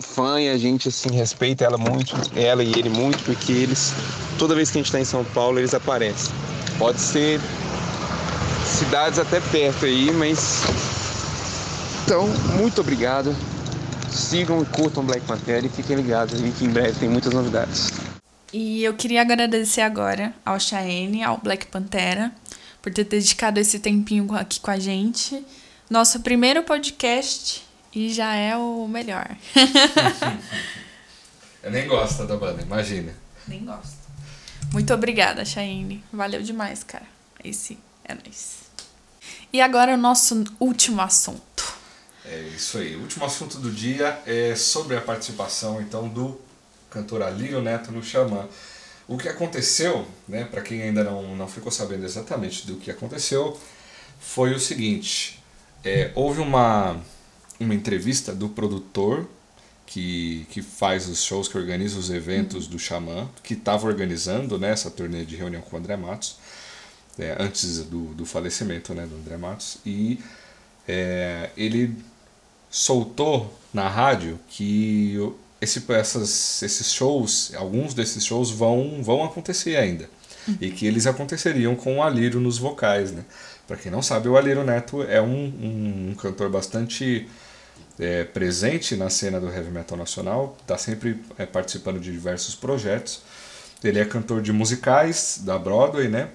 fã 0.03 0.41
e 0.41 0.49
a 0.49 0.57
gente 0.57 0.89
assim 0.89 1.11
respeita 1.11 1.65
ela 1.65 1.79
muito, 1.79 2.15
ela 2.35 2.63
e 2.63 2.71
ele 2.71 2.89
muito, 2.89 3.23
porque 3.25 3.53
eles, 3.53 3.95
toda 4.43 4.57
vez 4.57 4.73
que 4.73 4.79
a 4.79 4.81
gente 4.81 4.87
está 4.87 4.99
em 4.99 5.05
São 5.05 5.25
Paulo, 5.25 5.61
eles 5.61 5.73
aparecem. 5.73 6.35
Pode 6.77 7.01
ser 7.01 7.41
cidades 8.67 9.21
até 9.21 9.39
perto 9.39 9.87
aí, 9.87 10.11
mas. 10.11 10.65
Então, 12.03 12.27
muito 12.57 12.81
obrigado. 12.81 13.37
Sigam 14.11 14.61
e 14.61 14.67
curtam 14.67 15.05
Black 15.05 15.25
Panther 15.25 15.65
e 15.65 15.69
fiquem 15.69 15.95
ligados 15.95 16.43
aí 16.43 16.51
que 16.51 16.65
em 16.65 16.71
breve 16.71 16.99
tem 16.99 17.09
muitas 17.09 17.33
novidades. 17.33 17.93
E 18.53 18.83
eu 18.83 18.95
queria 18.95 19.21
agradecer 19.21 19.83
agora 19.83 20.35
ao 20.45 20.59
Cheyenne, 20.59 21.23
ao 21.23 21.39
Black 21.39 21.69
Pantera, 21.69 22.33
por 22.83 22.93
ter 22.93 23.05
dedicado 23.05 23.61
esse 23.61 23.79
tempinho 23.79 24.35
aqui 24.35 24.59
com 24.59 24.73
a 24.73 24.79
gente. 24.79 25.47
Nosso 25.89 26.19
primeiro 26.19 26.65
podcast 26.65 27.63
e 27.95 28.13
já 28.13 28.35
é 28.35 28.57
o 28.57 28.89
melhor. 28.89 29.37
eu 31.63 31.71
nem 31.71 31.87
gosto 31.87 32.27
da 32.27 32.37
banda, 32.37 32.61
imagina. 32.61 33.15
Nem 33.47 33.65
gosto. 33.65 34.02
Muito 34.73 34.95
obrigada, 34.95 35.45
Cheyenne. 35.45 36.03
Valeu 36.11 36.43
demais, 36.43 36.83
cara. 36.83 37.05
Esse 37.45 37.79
é 38.05 38.15
nóis. 38.15 38.63
E 39.53 39.61
agora 39.61 39.93
o 39.93 39.99
nosso 39.99 40.45
último 40.59 41.03
assunto. 41.03 41.75
É 42.25 42.41
isso 42.57 42.79
aí. 42.79 42.97
O 42.97 43.03
último 43.03 43.25
assunto 43.27 43.59
do 43.59 43.71
dia 43.71 44.19
é 44.27 44.57
sobre 44.57 44.97
a 44.97 45.01
participação 45.01 45.81
então 45.81 46.09
do 46.09 46.41
cantor 46.89 47.23
Alírio 47.23 47.61
Neto 47.61 47.93
no 47.93 48.03
Xamã. 48.03 48.49
O 49.07 49.19
que 49.19 49.29
aconteceu, 49.29 50.09
né, 50.27 50.45
para 50.45 50.63
quem 50.63 50.81
ainda 50.83 51.05
não, 51.05 51.37
não 51.37 51.49
ficou 51.49 51.71
sabendo 51.71 52.07
exatamente 52.07 52.67
do 52.67 52.77
que 52.77 52.91
aconteceu, 52.91 53.61
foi 54.19 54.55
o 54.55 54.61
seguinte: 54.61 55.43
é, 55.85 56.11
houve 56.15 56.41
uma, 56.41 56.99
uma 57.61 57.75
entrevista 57.75 58.35
do 58.35 58.49
produtor 58.49 59.29
que, 59.93 60.47
que 60.49 60.63
faz 60.63 61.07
os 61.07 61.23
shows, 61.23 61.49
que 61.49 61.59
organiza 61.59 61.99
os 61.99 62.09
eventos 62.09 62.67
do 62.67 62.79
Xamã, 62.79 63.29
que 63.43 63.53
estava 63.53 63.87
organizando 63.87 64.59
né, 64.59 64.71
essa 64.71 64.91
turnê 64.91 65.23
de 65.23 65.37
reunião 65.37 65.61
com 65.61 65.77
o 65.77 65.79
André 65.79 65.99
Matos, 65.99 66.37
é, 67.19 67.37
antes 67.39 67.81
do, 67.85 68.15
do 68.15 68.25
falecimento 68.25 68.95
né, 68.95 69.07
do 69.07 69.15
André 69.17 69.37
Matos, 69.37 69.77
e 69.85 70.19
é, 70.89 71.51
ele 71.59 71.95
soltou 72.71 73.55
na 73.73 73.87
rádio 73.87 74.41
que 74.49 75.19
esse, 75.61 75.85
essas, 75.93 76.63
esses 76.63 76.91
shows, 76.91 77.53
alguns 77.55 77.93
desses 77.93 78.25
shows 78.25 78.51
vão, 78.51 79.03
vão 79.03 79.23
acontecer 79.23 79.77
ainda. 79.77 80.09
Uhum. 80.49 80.57
E 80.59 80.71
que 80.71 80.87
eles 80.87 81.07
aconteceriam 81.07 81.77
com 81.77 81.99
o 81.99 82.03
Alírio 82.03 82.41
nos 82.41 82.57
vocais, 82.57 83.13
né? 83.13 83.25
Quem 83.83 83.93
não 83.93 84.03
sabe, 84.03 84.29
o 84.29 84.37
Alírio 84.37 84.65
Neto 84.65 85.03
é 85.03 85.21
um, 85.21 85.45
um, 85.47 86.11
um 86.11 86.15
cantor 86.15 86.51
bastante 86.51 87.27
é, 87.99 88.25
presente 88.25 88.97
na 88.97 89.11
cena 89.11 89.39
do 89.41 89.49
heavy 89.49 89.71
metal 89.71 89.97
nacional, 89.97 90.57
está 90.61 90.77
sempre 90.79 91.23
é, 91.39 91.47
participando 91.47 92.01
de 92.01 92.11
diversos 92.11 92.55
projetos. 92.55 93.23
Ele 93.83 93.99
é 93.99 94.05
cantor 94.05 94.41
de 94.41 94.53
musicais 94.53 95.41
da 95.43 95.59
Broadway, 95.59 96.09
né? 96.09 96.31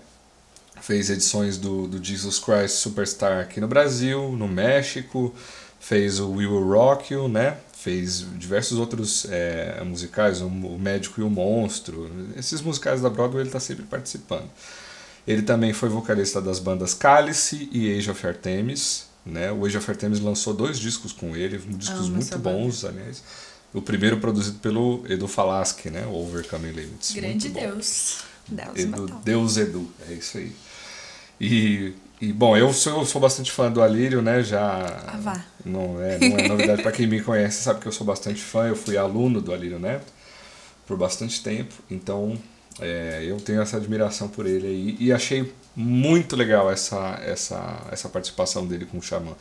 Fez 0.82 1.10
edições 1.10 1.58
do, 1.58 1.88
do 1.88 2.04
Jesus 2.04 2.40
Christ 2.40 2.76
Superstar 2.78 3.40
aqui 3.40 3.60
no 3.60 3.68
Brasil, 3.68 4.32
no 4.34 4.48
México, 4.48 5.34
fez 5.80 6.20
o 6.20 6.32
We 6.32 6.46
Will 6.46 6.68
Rock 6.68 7.14
You, 7.14 7.28
né? 7.28 7.58
Fez 7.74 8.26
diversos 8.38 8.78
outros 8.78 9.26
é, 9.30 9.82
musicais, 9.84 10.42
o 10.42 10.50
Médico 10.50 11.22
e 11.22 11.24
o 11.24 11.30
Monstro. 11.30 12.12
Esses 12.36 12.62
musicais 12.62 13.02
da 13.02 13.10
Broadway 13.10 13.42
ele 13.42 13.50
está 13.50 13.60
sempre 13.60 13.86
participando. 13.86 14.50
Ele 15.28 15.42
também 15.42 15.74
foi 15.74 15.90
vocalista 15.90 16.42
das 16.42 16.60
bandas 16.60 16.94
Cálice 16.94 17.70
e 17.72 17.98
Age 17.98 18.10
of 18.10 18.26
Artemis. 18.26 19.08
Né? 19.28 19.52
O 19.52 19.66
Age 19.66 19.78
of 19.78 19.92
Artemis 19.92 20.20
lançou 20.20 20.54
dois 20.54 20.80
discos 20.80 21.12
com 21.12 21.36
ele, 21.36 21.58
discos 21.58 22.10
muito 22.10 22.40
bons, 22.40 22.86
aliás. 22.86 23.22
O 23.74 23.82
primeiro 23.82 24.18
produzido 24.18 24.60
pelo 24.60 25.04
Edu 25.10 25.28
Falaschi, 25.28 25.90
né? 25.90 26.08
Overcoming 26.08 26.72
Limits. 26.72 27.12
Grande 27.14 27.50
Deus. 27.50 28.20
Deus, 28.48 28.80
Edu, 28.80 29.06
Deus 29.26 29.58
Edu, 29.58 29.92
é 30.10 30.14
isso 30.14 30.38
aí. 30.38 30.56
E, 31.40 31.94
e 32.22 32.32
bom, 32.32 32.56
eu 32.56 32.72
sou, 32.72 33.00
eu 33.00 33.06
sou 33.06 33.20
bastante 33.20 33.52
fã 33.52 33.70
do 33.70 33.82
Alírio, 33.82 34.22
né? 34.22 34.42
Já. 34.42 34.86
Ah, 35.06 35.18
vá. 35.20 35.46
Não 35.66 36.02
é, 36.02 36.18
não 36.18 36.38
é 36.38 36.48
novidade 36.48 36.82
para 36.82 36.94
quem 36.94 37.06
me 37.06 37.22
conhece, 37.22 37.62
sabe 37.62 37.82
que 37.82 37.88
eu 37.88 37.92
sou 37.92 38.08
bastante 38.08 38.42
fã. 38.42 38.68
Eu 38.68 38.76
fui 38.76 38.98
aluno 38.98 39.42
do 39.42 39.54
Alírio 39.54 39.78
Neto 39.78 40.14
por 40.88 40.98
bastante 40.98 41.44
tempo, 41.44 41.74
então 41.92 42.38
é, 42.80 43.24
eu 43.26 43.38
tenho 43.38 43.62
essa 43.62 43.78
admiração 43.78 44.28
por 44.28 44.46
ele 44.46 44.68
aí 44.68 44.98
e 45.00 45.12
achei 45.12 45.52
muito 45.76 46.36
legal 46.36 46.72
essa, 46.72 47.20
essa, 47.24 47.80
essa 47.92 48.10
participação 48.10 48.66
dele 48.66 48.86
com 48.86 48.98
o 48.98 49.02
Xamã. 49.02 49.34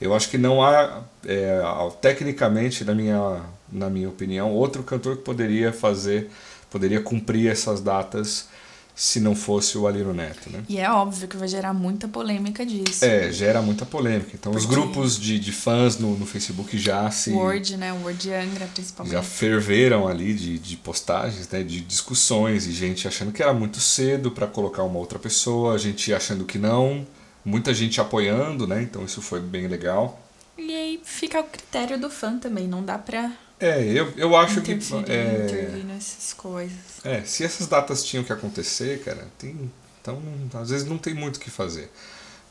Eu 0.00 0.14
acho 0.14 0.28
que 0.28 0.38
não 0.38 0.62
há, 0.62 1.02
é, 1.24 1.60
tecnicamente, 2.00 2.84
na 2.84 2.94
minha, 2.94 3.42
na 3.70 3.88
minha 3.88 4.08
opinião, 4.08 4.52
outro 4.52 4.82
cantor 4.82 5.16
que 5.16 5.22
poderia 5.22 5.72
fazer, 5.72 6.30
poderia 6.70 7.00
cumprir 7.00 7.50
essas 7.50 7.80
datas 7.80 8.48
se 8.94 9.18
não 9.18 9.34
fosse 9.34 9.76
o 9.76 9.88
Aliro 9.88 10.14
Neto, 10.14 10.48
né? 10.50 10.62
E 10.68 10.78
é 10.78 10.88
óbvio 10.88 11.26
que 11.26 11.36
vai 11.36 11.48
gerar 11.48 11.74
muita 11.74 12.06
polêmica 12.06 12.64
disso. 12.64 13.04
É, 13.04 13.32
gera 13.32 13.60
muita 13.60 13.84
polêmica. 13.84 14.30
Então 14.34 14.52
Porque... 14.52 14.66
os 14.66 14.72
grupos 14.72 15.18
de, 15.18 15.38
de 15.40 15.50
fãs 15.50 15.98
no, 15.98 16.16
no 16.16 16.24
Facebook 16.24 16.78
já 16.78 17.10
se... 17.10 17.32
Word, 17.32 17.76
né? 17.76 17.92
Word 17.92 18.32
Angra, 18.32 18.66
principalmente. 18.72 19.12
Já 19.12 19.22
ferveram 19.22 20.06
ali 20.06 20.32
de, 20.32 20.58
de 20.60 20.76
postagens, 20.76 21.48
né? 21.48 21.64
De 21.64 21.80
discussões 21.80 22.66
e 22.66 22.72
gente 22.72 23.08
achando 23.08 23.32
que 23.32 23.42
era 23.42 23.52
muito 23.52 23.80
cedo 23.80 24.30
para 24.30 24.46
colocar 24.46 24.84
uma 24.84 24.98
outra 24.98 25.18
pessoa, 25.18 25.76
gente 25.76 26.14
achando 26.14 26.44
que 26.44 26.58
não, 26.58 27.04
muita 27.44 27.74
gente 27.74 28.00
apoiando, 28.00 28.64
né? 28.64 28.80
Então 28.80 29.04
isso 29.04 29.20
foi 29.20 29.40
bem 29.40 29.66
legal. 29.66 30.23
E 30.56 30.74
aí 30.74 31.00
fica 31.04 31.40
o 31.40 31.44
critério 31.44 31.98
do 31.98 32.08
fã 32.10 32.38
também, 32.38 32.68
não 32.68 32.84
dá 32.84 32.98
pra 32.98 33.32
É, 33.58 33.82
eu, 33.84 34.12
eu 34.16 34.36
acho 34.36 34.60
que. 34.62 34.72
É, 35.08 35.44
intervir 35.44 35.84
nessas 35.84 36.32
coisas. 36.32 37.04
é, 37.04 37.22
se 37.24 37.44
essas 37.44 37.66
datas 37.66 38.04
tinham 38.04 38.24
que 38.24 38.32
acontecer, 38.32 39.02
cara, 39.02 39.26
tem, 39.38 39.70
então 40.00 40.20
às 40.54 40.70
vezes 40.70 40.86
não 40.86 40.98
tem 40.98 41.14
muito 41.14 41.36
o 41.36 41.40
que 41.40 41.50
fazer. 41.50 41.90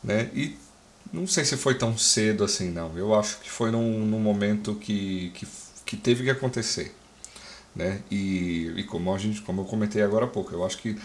Né? 0.04 0.30
E 0.34 0.58
não 1.12 1.28
sei 1.28 1.46
se 1.46 1.56
foi 1.58 1.76
tão 1.78 1.98
cedo 1.98 2.44
assim, 2.44 2.70
não. 2.72 2.98
Eu 2.98 3.14
acho 3.18 3.40
que 3.40 3.50
foi 3.50 3.72
num, 3.72 4.06
num 4.06 4.20
momento 4.20 4.76
que, 4.76 5.32
que, 5.36 5.48
que 5.86 5.98
teve 5.98 6.24
que 6.24 6.30
acontecer. 6.30 6.94
Né? 7.76 8.02
E, 8.12 8.74
e 8.78 8.84
como, 8.84 9.14
a 9.14 9.18
gente, 9.18 9.42
como 9.42 9.62
eu 9.62 9.66
comentei 9.66 10.02
agora 10.02 10.26
há 10.26 10.28
pouco, 10.28 10.54
eu 10.54 10.66
acho 10.66 10.78
que 10.78 10.98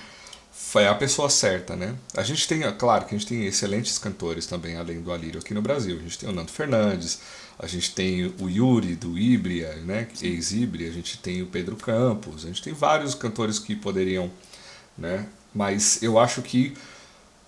foi 0.61 0.87
a 0.87 0.95
pessoa 0.95 1.31
certa, 1.31 1.77
né? 1.77 1.95
A 2.15 2.23
gente 2.23 2.47
tem, 2.47 2.65
é 2.65 2.73
claro 2.73 3.07
que 3.07 3.15
a 3.15 3.19
gente 3.19 3.29
tem 3.29 3.47
excelentes 3.47 3.97
cantores 3.97 4.45
também, 4.45 4.77
além 4.77 5.01
do 5.01 5.13
Alírio 5.13 5.41
aqui 5.41 5.55
no 5.55 5.63
Brasil. 5.63 5.97
A 5.97 6.03
gente 6.03 6.19
tem 6.19 6.29
o 6.29 6.33
Nando 6.33 6.51
Fernandes, 6.51 7.21
a 7.59 7.67
gente 7.67 7.95
tem 7.95 8.35
o 8.39 8.51
Yuri 8.51 8.95
do 8.97 9.17
Ibria, 9.17 9.77
né? 9.77 10.09
Ex-Ibria, 10.21 10.91
a 10.91 10.93
gente 10.93 11.17
tem 11.19 11.41
o 11.41 11.47
Pedro 11.47 11.77
Campos, 11.77 12.45
a 12.45 12.49
gente 12.49 12.61
tem 12.61 12.75
vários 12.75 13.15
cantores 13.15 13.59
que 13.59 13.75
poderiam, 13.75 14.31
né? 14.97 15.27
Mas 15.55 16.03
eu 16.03 16.19
acho 16.19 16.43
que 16.43 16.75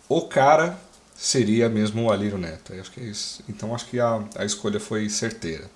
o 0.09 0.23
cara 0.23 0.79
seria 1.15 1.69
mesmo 1.69 2.05
o 2.05 2.13
Alírio 2.13 2.39
Neto. 2.39 2.73
Eu 2.73 2.81
acho 2.81 2.93
que 2.93 3.01
é 3.01 3.05
isso. 3.05 3.43
Então 3.49 3.75
acho 3.75 3.87
que 3.87 3.99
a, 4.01 4.25
a 4.37 4.45
escolha 4.45 4.81
foi 4.81 5.11
certeira. 5.11 5.69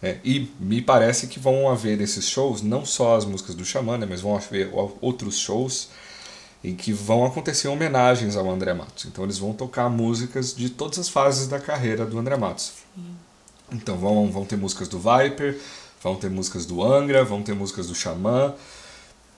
É, 0.00 0.18
e 0.24 0.48
me 0.58 0.80
parece 0.80 1.26
que 1.26 1.38
vão 1.38 1.68
haver 1.68 1.98
nesses 1.98 2.26
shows 2.26 2.62
não 2.62 2.86
só 2.86 3.16
as 3.16 3.26
músicas 3.26 3.54
do 3.54 3.66
Xamã, 3.66 3.98
né, 3.98 4.06
mas 4.08 4.22
vão 4.22 4.34
haver 4.34 4.70
outros 5.02 5.36
shows 5.36 5.90
em 6.62 6.74
que 6.74 6.92
vão 6.92 7.24
acontecer 7.24 7.68
homenagens 7.68 8.36
ao 8.36 8.48
André 8.50 8.74
Matos. 8.74 9.06
Então 9.06 9.24
eles 9.24 9.38
vão 9.38 9.52
tocar 9.52 9.88
músicas 9.88 10.54
de 10.54 10.68
todas 10.68 10.98
as 10.98 11.08
fases 11.08 11.48
da 11.48 11.58
carreira 11.58 12.04
do 12.04 12.18
André 12.18 12.36
Matos. 12.36 12.72
Então 13.72 13.96
vão, 13.96 14.30
vão 14.30 14.44
ter 14.44 14.56
músicas 14.56 14.88
do 14.88 14.98
Viper, 14.98 15.58
vão 16.02 16.16
ter 16.16 16.28
músicas 16.28 16.66
do 16.66 16.82
Angra, 16.82 17.24
vão 17.24 17.42
ter 17.42 17.54
músicas 17.54 17.86
do 17.86 17.94
Xamã. 17.94 18.54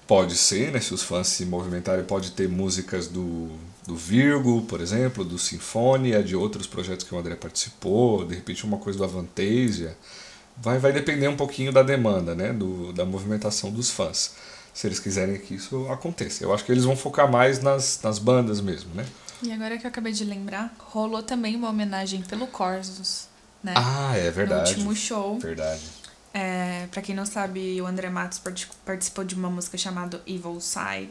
Pode 0.06 0.36
ser, 0.36 0.72
né? 0.72 0.80
Se 0.80 0.92
os 0.92 1.02
fãs 1.02 1.28
se 1.28 1.46
movimentarem, 1.46 2.04
pode 2.04 2.32
ter 2.32 2.48
músicas 2.48 3.06
do, 3.06 3.50
do 3.86 3.94
Virgo, 3.94 4.62
por 4.62 4.80
exemplo, 4.80 5.24
do 5.24 5.38
Sinfonia, 5.38 6.22
de 6.22 6.34
outros 6.34 6.66
projetos 6.66 7.06
que 7.06 7.14
o 7.14 7.18
André 7.18 7.36
participou, 7.36 8.24
de 8.24 8.34
repente 8.34 8.64
uma 8.64 8.78
coisa 8.78 8.98
do 8.98 9.04
Avantasia. 9.04 9.96
Vai, 10.56 10.78
vai 10.78 10.92
depender 10.92 11.28
um 11.28 11.36
pouquinho 11.36 11.72
da 11.72 11.82
demanda, 11.82 12.34
né? 12.34 12.52
Do, 12.52 12.92
da 12.92 13.04
movimentação 13.04 13.70
dos 13.70 13.90
fãs. 13.90 14.34
Se 14.74 14.86
eles 14.86 14.98
quiserem 14.98 15.38
que 15.38 15.54
isso 15.54 15.86
aconteça. 15.90 16.42
Eu 16.44 16.52
acho 16.54 16.64
que 16.64 16.72
eles 16.72 16.84
vão 16.84 16.96
focar 16.96 17.30
mais 17.30 17.60
nas, 17.62 18.00
nas 18.02 18.18
bandas 18.18 18.60
mesmo, 18.60 18.94
né? 18.94 19.04
E 19.42 19.52
agora 19.52 19.76
que 19.76 19.84
eu 19.86 19.88
acabei 19.88 20.12
de 20.12 20.24
lembrar, 20.24 20.74
rolou 20.78 21.22
também 21.22 21.56
uma 21.56 21.68
homenagem 21.68 22.22
pelo 22.22 22.46
Corsos, 22.46 23.26
né? 23.62 23.74
Ah, 23.76 24.16
é 24.16 24.30
verdade. 24.30 24.72
No 24.72 24.76
último 24.88 24.94
show. 24.96 25.38
Verdade. 25.38 25.82
É, 26.32 26.86
pra 26.90 27.02
quem 27.02 27.14
não 27.14 27.26
sabe, 27.26 27.80
o 27.82 27.86
André 27.86 28.08
Matos 28.08 28.38
parti- 28.38 28.68
participou 28.86 29.22
de 29.24 29.34
uma 29.34 29.50
música 29.50 29.76
chamada 29.76 30.22
Evil 30.26 30.58
Side. 30.60 31.10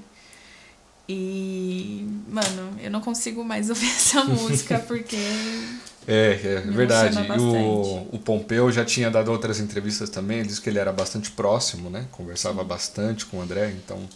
E, 1.14 2.08
mano, 2.30 2.80
eu 2.82 2.90
não 2.90 3.02
consigo 3.02 3.44
mais 3.44 3.68
ouvir 3.70 3.90
essa 3.90 4.24
música 4.24 4.80
porque. 4.80 5.18
É, 6.08 6.40
é 6.44 6.62
verdade. 6.62 7.18
E 7.18 7.40
o, 7.40 8.08
o 8.12 8.20
Pompeu 8.20 8.72
já 8.72 8.86
tinha 8.86 9.12
dado 9.12 9.32
outras 9.32 9.60
entrevistas 9.60 10.10
também, 10.10 10.40
ele 10.40 10.48
disse 10.48 10.62
que 10.62 10.70
ele 10.70 10.80
era 10.80 10.92
bastante 10.92 11.30
próximo, 11.32 11.90
né? 11.90 12.08
Conversava 12.12 12.64
bastante 12.64 13.26
com 13.26 13.38
o 13.38 13.42
André, 13.42 13.72
então 13.72 14.08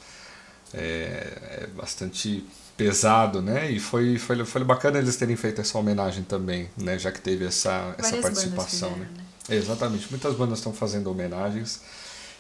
é, 0.73 1.63
é 1.63 1.67
bastante 1.75 2.43
pesado, 2.77 3.41
né? 3.41 3.69
E 3.69 3.79
foi, 3.79 4.17
foi, 4.17 4.43
foi 4.45 4.63
bacana 4.63 4.97
eles 4.97 5.15
terem 5.15 5.36
feito 5.36 5.62
essa 5.62 5.77
homenagem 5.77 6.23
também, 6.23 6.69
né? 6.77 6.97
Já 6.97 7.12
que 7.12 7.21
teve 7.21 7.45
essa, 7.45 7.93
essa 7.97 8.17
participação, 8.17 8.89
bandas 8.91 9.01
né? 9.01 9.08
fizeram, 9.10 9.25
né? 9.25 9.25
É, 9.49 9.55
exatamente. 9.55 10.08
Muitas 10.10 10.36
bandas 10.36 10.60
estão 10.60 10.73
fazendo 10.73 11.12
homenagens. 11.12 11.81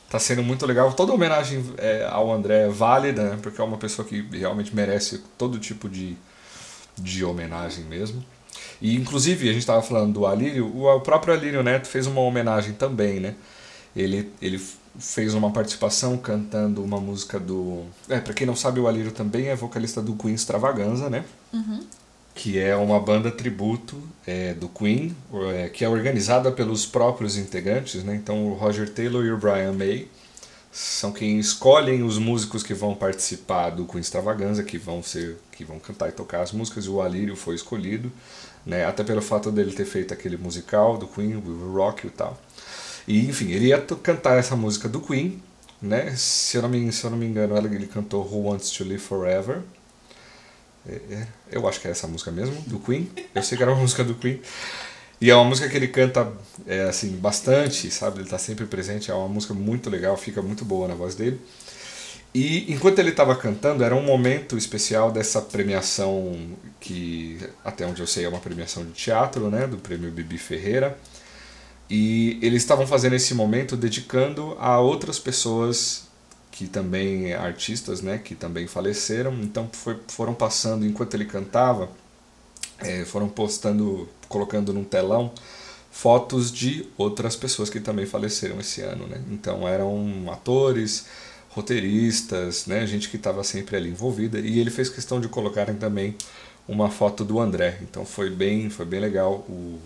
Tá 0.09 0.19
sendo 0.19 0.43
muito 0.43 0.65
legal. 0.65 0.93
Toda 0.93 1.13
homenagem 1.13 1.63
é, 1.77 2.07
ao 2.09 2.31
André 2.31 2.65
é 2.65 2.69
válida, 2.69 3.23
né? 3.31 3.39
Porque 3.41 3.59
é 3.59 3.63
uma 3.63 3.77
pessoa 3.77 4.07
que 4.07 4.21
realmente 4.31 4.75
merece 4.75 5.23
todo 5.37 5.59
tipo 5.59 5.89
de, 5.89 6.15
de 6.97 7.25
homenagem 7.25 7.83
mesmo. 7.85 8.23
E 8.81 8.95
inclusive, 8.95 9.49
a 9.49 9.51
gente 9.51 9.61
estava 9.61 9.81
falando 9.81 10.13
do 10.13 10.25
Alírio, 10.25 10.67
o 10.75 10.99
próprio 11.01 11.33
Alírio 11.33 11.63
Neto 11.63 11.87
fez 11.87 12.07
uma 12.07 12.21
homenagem 12.21 12.73
também, 12.73 13.19
né? 13.19 13.35
Ele, 13.95 14.31
ele 14.41 14.61
fez 14.99 15.33
uma 15.33 15.51
participação 15.51 16.17
cantando 16.17 16.83
uma 16.83 16.99
música 16.99 17.39
do. 17.39 17.83
É, 18.09 18.19
pra 18.19 18.33
quem 18.33 18.45
não 18.45 18.55
sabe, 18.55 18.79
o 18.79 18.87
Alírio 18.87 19.11
também 19.11 19.47
é 19.47 19.55
vocalista 19.55 20.01
do 20.01 20.15
Queen 20.15 20.33
Extravaganza, 20.33 21.09
né? 21.09 21.23
Que 22.35 22.59
é 22.59 22.75
uma 22.75 22.99
banda 22.99 23.31
tributo 23.31 23.99
é, 24.27 24.53
do 24.53 24.67
Queen, 24.67 25.15
é, 25.55 25.69
que 25.69 25.83
é 25.83 25.89
organizada 25.89 26.51
pelos 26.51 26.85
próprios 26.85 27.37
integrantes, 27.37 28.03
né? 28.03 28.13
Então 28.13 28.45
o 28.47 28.53
Roger 28.53 28.87
Taylor 28.87 29.25
e 29.25 29.31
o 29.31 29.37
Brian 29.37 29.71
May 29.71 30.07
são 30.71 31.13
quem 31.13 31.39
escolhem 31.39 32.03
os 32.03 32.17
músicos 32.17 32.61
que 32.61 32.73
vão 32.73 32.93
participar 32.93 33.69
do 33.69 33.85
Queen 33.85 34.01
Extravaganza, 34.01 34.61
que 34.61 34.77
vão 34.77 35.01
ser, 35.01 35.37
que 35.53 35.63
vão 35.63 35.79
cantar 35.79 36.09
e 36.09 36.11
tocar 36.11 36.41
as 36.41 36.51
músicas, 36.51 36.83
e 36.83 36.89
o 36.89 37.01
Alírio 37.01 37.33
foi 37.37 37.55
escolhido, 37.55 38.11
né? 38.65 38.85
Até 38.85 39.01
pelo 39.01 39.21
fato 39.21 39.49
dele 39.49 39.71
ter 39.71 39.85
feito 39.85 40.13
aquele 40.13 40.35
musical 40.35 40.97
do 40.97 41.07
Queen, 41.07 41.37
We 41.37 41.41
Will 41.47 41.73
Rock 41.73 42.05
e 42.05 42.09
tal. 42.09 42.37
E 43.07 43.25
enfim, 43.25 43.51
ele 43.51 43.67
ia 43.67 43.79
cantar 43.79 44.37
essa 44.37 44.57
música 44.57 44.89
do 44.89 44.99
Queen, 44.99 45.41
né? 45.81 46.13
Se 46.17 46.57
eu 46.57 46.63
não 46.63 46.69
me, 46.69 46.91
se 46.91 47.05
eu 47.05 47.11
não 47.11 47.17
me 47.17 47.25
engano, 47.25 47.55
ele 47.57 47.87
cantou 47.87 48.25
Who 48.25 48.49
Wants 48.49 48.69
to 48.71 48.83
Live 48.83 48.99
Forever. 48.99 49.61
É, 50.87 50.93
é, 51.13 51.27
eu 51.51 51.67
acho 51.67 51.79
que 51.79 51.87
é 51.87 51.91
essa 51.91 52.07
música 52.07 52.31
mesmo, 52.31 52.55
do 52.67 52.79
Queen. 52.79 53.09
Eu 53.33 53.43
sei 53.43 53.57
que 53.57 53.63
era 53.63 53.71
uma 53.71 53.79
música 53.81 54.03
do 54.03 54.15
Queen. 54.15 54.39
E 55.19 55.29
é 55.29 55.35
uma 55.35 55.45
música 55.45 55.69
que 55.69 55.77
ele 55.77 55.87
canta 55.87 56.31
é, 56.67 56.83
assim 56.83 57.09
bastante, 57.17 57.89
sabe? 57.89 58.19
Ele 58.19 58.29
tá 58.29 58.37
sempre 58.37 58.65
presente, 58.65 59.09
é 59.09 59.13
uma 59.13 59.29
música 59.29 59.53
muito 59.53 59.89
legal, 59.89 60.15
fica 60.17 60.41
muito 60.41 60.65
boa 60.65 60.87
na 60.87 60.93
voz 60.93 61.15
dele. 61.15 61.39
E 62.33 62.71
enquanto 62.71 62.99
ele 62.99 63.11
estava 63.11 63.33
cantando, 63.33 63.81
era 63.81 63.95
um 63.95 64.03
momento 64.03 64.57
especial 64.57 65.09
dessa 65.09 65.41
premiação 65.41 66.37
que, 66.81 67.39
até 67.63 67.85
onde 67.85 68.01
eu 68.01 68.07
sei, 68.07 68.25
é 68.25 68.29
uma 68.29 68.39
premiação 68.39 68.83
de 68.83 68.91
teatro, 68.91 69.49
né? 69.49 69.65
Do 69.65 69.77
prêmio 69.77 70.11
Bibi 70.11 70.37
Ferreira. 70.37 70.97
E 71.89 72.37
eles 72.41 72.61
estavam 72.61 72.85
fazendo 72.85 73.13
esse 73.13 73.33
momento 73.33 73.77
dedicando 73.77 74.57
a 74.59 74.79
outras 74.79 75.17
pessoas 75.17 76.07
que 76.55 76.67
também 76.67 77.33
artistas, 77.33 78.01
né, 78.01 78.17
que 78.17 78.33
também 78.33 78.65
faleceram. 78.65 79.33
Então 79.43 79.69
foi, 79.73 79.97
foram 80.07 80.33
passando 80.33 80.85
enquanto 80.85 81.13
ele 81.13 81.25
cantava, 81.25 81.89
eh, 82.79 83.03
foram 83.05 83.27
postando, 83.27 84.07
colocando 84.29 84.73
num 84.73 84.83
telão 84.83 85.33
fotos 85.91 86.51
de 86.51 86.87
outras 86.97 87.35
pessoas 87.35 87.69
que 87.69 87.79
também 87.79 88.05
faleceram 88.05 88.59
esse 88.59 88.81
ano, 88.81 89.05
né? 89.07 89.21
Então 89.31 89.67
eram 89.67 90.25
atores, 90.31 91.05
roteiristas, 91.49 92.65
né, 92.67 92.85
gente 92.87 93.09
que 93.09 93.17
estava 93.17 93.43
sempre 93.43 93.75
ali 93.77 93.89
envolvida. 93.89 94.39
E 94.39 94.59
ele 94.59 94.69
fez 94.69 94.89
questão 94.89 95.19
de 95.21 95.27
colocarem 95.27 95.75
também 95.75 96.15
uma 96.67 96.89
foto 96.89 97.23
do 97.25 97.39
André. 97.39 97.79
Então 97.81 98.05
foi 98.05 98.29
bem, 98.29 98.69
foi 98.69 98.85
bem 98.85 98.99
legal 99.01 99.45
o 99.49 99.79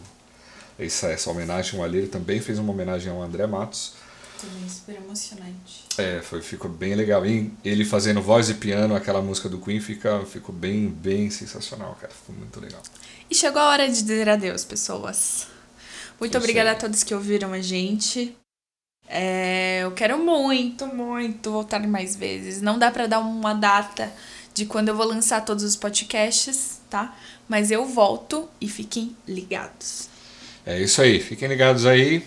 essa, 0.79 1.07
essa 1.09 1.29
homenagem 1.29 1.77
ao 1.77 1.85
Alírio 1.85 2.07
também 2.07 2.39
fez 2.39 2.57
uma 2.57 2.71
homenagem 2.71 3.11
ao 3.11 3.21
André 3.21 3.45
Matos. 3.47 3.93
Também 4.39 4.69
super 4.69 4.95
emocionante. 4.95 5.83
É, 5.97 6.21
foi, 6.21 6.41
ficou 6.41 6.71
bem 6.71 6.95
legal. 6.95 7.25
E 7.25 7.51
ele 7.63 7.83
fazendo 7.83 8.21
voz 8.21 8.49
e 8.49 8.53
piano, 8.53 8.95
aquela 8.95 9.21
música 9.21 9.49
do 9.49 9.59
Queen, 9.59 9.81
fica, 9.81 10.25
ficou 10.25 10.55
bem, 10.55 10.87
bem 10.87 11.29
sensacional, 11.29 11.97
cara. 11.99 12.13
Ficou 12.13 12.35
muito 12.35 12.59
legal. 12.59 12.81
E 13.29 13.35
chegou 13.35 13.61
a 13.61 13.67
hora 13.67 13.87
de 13.87 14.01
dizer 14.01 14.29
adeus, 14.29 14.63
pessoas. 14.63 15.47
Muito 16.19 16.31
Isso 16.31 16.37
obrigada 16.37 16.69
aí. 16.69 16.75
a 16.75 16.79
todos 16.79 17.03
que 17.03 17.13
ouviram 17.13 17.51
a 17.51 17.61
gente. 17.61 18.35
É, 19.07 19.79
eu 19.83 19.91
quero 19.91 20.17
muito, 20.17 20.87
muito 20.87 21.51
voltar 21.51 21.85
mais 21.85 22.15
vezes. 22.15 22.61
Não 22.61 22.79
dá 22.79 22.91
pra 22.91 23.07
dar 23.07 23.19
uma 23.19 23.53
data 23.53 24.11
de 24.53 24.65
quando 24.65 24.89
eu 24.89 24.95
vou 24.95 25.05
lançar 25.05 25.43
todos 25.43 25.63
os 25.63 25.75
podcasts, 25.75 26.79
tá? 26.89 27.17
Mas 27.47 27.71
eu 27.71 27.85
volto 27.85 28.47
e 28.61 28.69
fiquem 28.69 29.15
ligados. 29.27 30.07
É 30.65 30.79
isso 30.79 31.01
aí. 31.01 31.19
Fiquem 31.19 31.47
ligados 31.47 31.85
aí. 31.85 32.23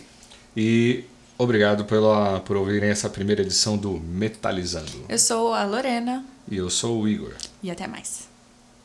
E 0.57 1.05
obrigado 1.38 1.85
pela, 1.85 2.40
por 2.40 2.57
ouvirem 2.57 2.90
essa 2.90 3.09
primeira 3.09 3.42
edição 3.42 3.77
do 3.77 3.92
Metalizando. 4.01 5.05
Eu 5.09 5.18
sou 5.18 5.53
a 5.55 5.64
Lorena 5.64 6.25
E 6.51 6.57
eu 6.57 6.68
sou 6.71 7.01
o 7.03 7.09
Igor. 7.09 7.33
e 7.62 7.71
até 7.71 7.87
mais. 7.87 8.29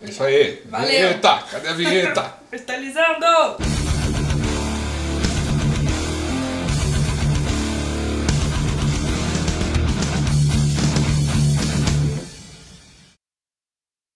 É 0.01 0.09
isso 0.09 0.23
aí. 0.23 0.61
Valeu. 0.69 0.87
Vinheta! 0.87 1.39
Cadê 1.51 1.67
a 1.69 1.73
vinheta? 1.73 2.33
Metalizando! 2.51 3.25